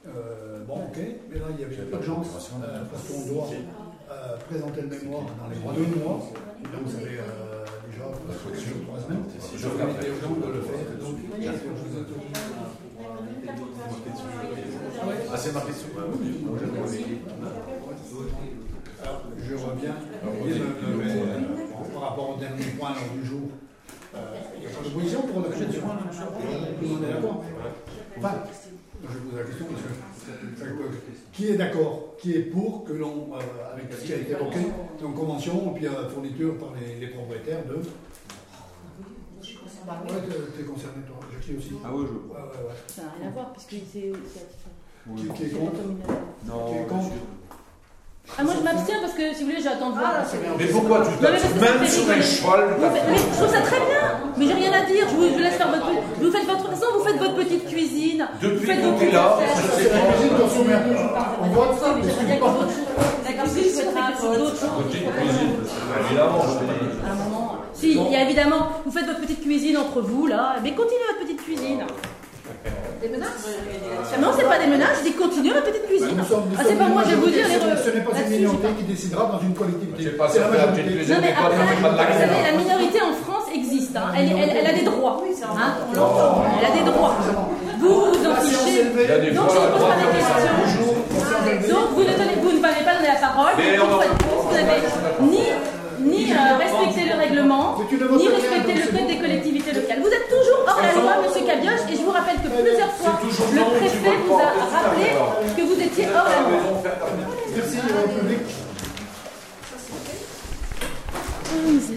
Euh, 0.08 0.64
bon, 0.66 0.88
ok, 0.88 0.98
mais 1.30 1.38
là 1.38 1.46
il 1.54 1.60
y 1.60 1.64
avait 1.64 1.76
urgence 1.92 2.28
euh, 2.34 2.82
parce 2.90 3.04
qu'on 3.06 3.32
doit 3.32 3.46
euh, 3.46 4.36
présenter 4.48 4.80
le 4.82 4.88
mémoire 4.88 5.22
dans 5.38 5.48
les 5.52 5.84
deux 5.86 6.00
mois. 6.02 6.18
Donc 6.72 6.88
fait 6.90 7.20
euh, 7.20 7.62
déjà 7.86 8.08
trois 8.10 8.98
semaines. 8.98 9.22
Je 9.30 9.66
urgent 9.68 10.34
de 10.42 10.48
le 10.50 10.62
faire. 10.62 10.82
Donc, 10.98 11.14
Ah, 15.32 15.36
c'est 15.36 15.52
marqué 15.52 15.72
dessus. 15.72 15.86
Alors, 19.02 19.22
je 19.38 19.54
reviens 19.54 19.96
le- 20.24 20.48
le- 20.48 21.02
le- 21.02 21.92
par 21.92 22.02
rapport 22.02 22.36
au 22.36 22.40
dernier 22.40 22.64
point 22.78 22.90
lors 22.90 23.20
du 23.20 23.26
jour. 23.26 23.48
Euh, 24.14 24.18
Il 24.56 24.60
n'y 24.60 24.66
a 24.66 24.70
pas 24.76 24.84
d'opposition 24.84 25.22
pour 25.22 25.40
la 25.40 25.48
commission. 25.48 25.80
Tout 25.82 26.82
le 26.82 26.88
monde 26.88 27.04
est 27.04 27.12
d'accord 27.14 27.44
Enfin, 28.18 28.34
je 29.02 29.18
pose 29.18 29.38
la 29.38 29.44
question 29.44 29.66
parce 29.66 29.82
que 29.82 30.82
euh, 30.82 30.86
qui 31.32 31.48
est 31.48 31.56
d'accord 31.56 32.14
Qui 32.20 32.34
est 32.36 32.42
pour 32.42 32.84
que 32.84 32.92
l'on, 32.92 33.30
euh, 33.34 33.72
avec 33.72 33.92
ce 33.92 34.04
qui 34.04 34.12
a 34.12 34.16
été 34.16 34.32
évoqué, 34.32 34.58
donc 35.00 35.14
convention 35.16 35.72
et 35.74 35.78
puis 35.78 35.86
euh, 35.88 36.08
fourniture 36.10 36.56
par 36.58 36.68
les, 36.78 37.00
les 37.04 37.08
propriétaires 37.12 37.64
de. 37.66 37.78
Ouais, 39.82 40.22
t'es- 40.56 40.62
concerné 40.64 41.02
toi, 41.06 41.16
Jackie 41.32 41.58
aussi. 41.58 41.72
Ah 41.84 41.88
oui, 41.92 42.04
je 42.06 42.14
ouais, 42.30 42.38
ouais. 42.38 42.76
Ça 42.86 43.02
n'a 43.02 43.08
rien 43.18 43.28
à 43.28 43.32
voir 43.32 43.52
puisque 43.52 43.82
c'est. 43.92 44.12
Qui, 45.16 45.26
qui 45.34 45.42
est 45.44 45.58
contre 45.58 45.82
Qui 45.82 46.74
est 46.78 46.86
contre 46.86 47.10
Ah, 48.38 48.44
moi 48.44 48.54
je 48.56 48.62
m'abstiens 48.62 49.00
parce 49.02 49.14
que 49.14 49.34
si 49.34 49.42
vous 49.42 49.50
voulez, 49.50 49.62
j'attends 49.62 49.90
de 49.90 49.98
voir. 49.98 50.12
Mais 50.58 50.66
pourquoi 50.66 51.02
tu 51.02 51.10
Non, 51.18 51.34
ça 51.34 51.48
même 51.58 51.88
sur 51.88 52.06
un 52.10 52.20
cheval 52.22 52.60
mais 52.78 53.18
je 53.18 53.34
trouve 53.34 53.50
ça 53.50 53.60
très 53.62 53.80
bien, 53.82 54.04
mais 54.38 54.46
j'ai 54.46 54.54
rien 54.54 54.72
à 54.72 54.84
dire. 54.86 55.04
Je 55.10 55.14
vous, 55.16 55.28
je 55.34 55.42
laisse 55.42 55.56
faire 55.56 55.70
votre. 55.74 55.90
Vous 55.90 56.30
faites 56.30 56.46
votre. 56.46 56.62
De 56.62 56.68
toute 56.68 56.78
façon, 56.78 56.92
vous 56.98 57.04
faites 57.04 57.18
votre 57.18 57.34
petite 57.34 57.66
cuisine. 57.66 58.28
Depuis 58.40 58.58
vous 58.58 58.66
faites 58.66 59.02
est 59.08 59.10
là, 59.12 59.38
je 59.42 59.82
sais 59.82 59.88
pas. 59.90 59.98
Cuisine 60.14 60.36
de 60.38 60.48
sommaire. 60.48 60.82
On 61.42 61.46
vote 61.50 61.78
ça, 61.80 61.94
Oui, 61.94 62.02
mais 62.04 62.10
je 62.10 63.21
d'autres 64.38 64.50
choses. 64.50 64.60
Moment. 67.24 67.56
Si, 67.74 67.92
il 67.92 68.12
y 68.12 68.16
a 68.16 68.22
évidemment, 68.22 68.68
vous 68.84 68.92
faites 68.92 69.06
votre 69.06 69.20
petite 69.20 69.42
cuisine 69.42 69.76
entre 69.76 70.00
vous 70.00 70.26
là, 70.26 70.56
mais 70.62 70.72
continuez 70.72 71.00
votre 71.10 71.24
petite 71.26 71.42
cuisine. 71.42 71.80
Des 73.00 73.08
menaces 73.08 73.46
Non, 74.20 74.28
c'est 74.36 74.44
pas 74.46 74.58
des 74.58 74.66
menaces, 74.66 74.98
je 75.00 75.08
dis 75.10 75.14
continuez 75.14 75.50
votre 75.52 75.66
petite 75.66 75.86
cuisine. 75.86 76.14
Nous 76.16 76.24
sommes- 76.24 76.44
nous 76.50 76.56
Ah, 76.58 76.62
c'est 76.66 76.76
pas 76.78 76.86
moi, 76.86 77.02
je 77.04 77.10
vais 77.10 77.16
vous 77.16 77.26
dire 77.30 77.46
Ce 77.46 77.90
n'est 77.90 78.00
pas 78.02 78.10
une 78.20 78.30
minorité 78.38 78.68
qui 78.78 78.84
décidera 78.84 79.24
dans 79.26 79.40
une 79.40 79.54
collectivité. 79.54 80.02
C'est 80.04 80.16
pas 80.16 80.28
C'est 80.28 80.38
ça, 80.38 80.44
la 80.50 80.66
majorité. 80.66 80.82
Non 81.12 81.20
mais 81.20 81.32
après, 81.32 81.56
vous 81.56 82.20
savez, 82.20 82.42
la 82.52 82.58
minorité 82.58 82.98
en 83.02 83.12
France 83.24 83.46
existe. 83.54 83.96
hein. 83.96 84.12
Elle, 84.16 84.30
elle- 84.38 84.56
elle 84.58 84.66
a 84.66 84.72
des 84.72 84.84
droits. 84.84 85.22
hein. 85.58 85.74
On 85.90 85.96
l'entend. 85.98 86.44
Elle 86.60 86.66
a 86.66 86.84
des 86.84 86.90
droits. 86.90 87.16
Vous 87.82 87.88
vous 87.88 88.26
en 88.26 88.34
fichez. 88.36 88.84
Donc 88.84 88.94
je 88.94 89.58
vous 89.58 89.72
pose 89.74 89.82
pas 89.82 89.96
de 89.96 90.06
la 90.06 90.22
faire 90.22 90.38
ça. 90.38 91.50
question. 91.50 91.74
Donc 91.74 91.88
vous 91.94 92.02
ne, 92.02 92.14
donnez, 92.16 92.36
vous 92.40 92.52
ne 92.52 92.60
m'avez 92.60 92.84
pas 92.84 92.94
donné 92.94 93.08
la 93.08 93.20
parole. 93.26 93.52
Mais 93.58 93.76
Donc, 93.76 93.88
vous 93.90 94.54
n'avez 94.54 94.78
ni, 95.20 95.42
ni 95.98 96.32
euh, 96.32 96.36
respecté 96.58 97.10
le 97.10 97.18
règlement, 97.18 97.76
ne 97.78 98.18
ni 98.18 98.28
respecté 98.28 98.72
le 98.74 98.86
code 98.96 99.06
des 99.08 99.18
collectivités 99.18 99.72
locales. 99.72 100.00
Vous 100.00 100.14
êtes 100.14 100.28
toujours 100.28 100.62
hors 100.66 100.80
la 100.80 100.92
loi, 100.92 101.12
Monsieur 101.26 101.44
Cabioche, 101.44 101.82
et 101.90 101.96
je 101.96 102.02
vous 102.02 102.10
rappelle 102.12 102.36
que 102.36 102.48
plusieurs 102.48 102.92
fois, 102.92 103.18
le 103.20 103.78
préfet 103.78 104.16
vous 104.26 104.34
a 104.34 104.50
rappelé 104.78 105.10
que 105.56 105.62
vous 105.62 105.80
étiez 105.82 106.06
hors 106.14 106.28
la 106.30 106.40
loi. 106.46 106.82
Merci, 107.56 107.76
public. 108.20 108.40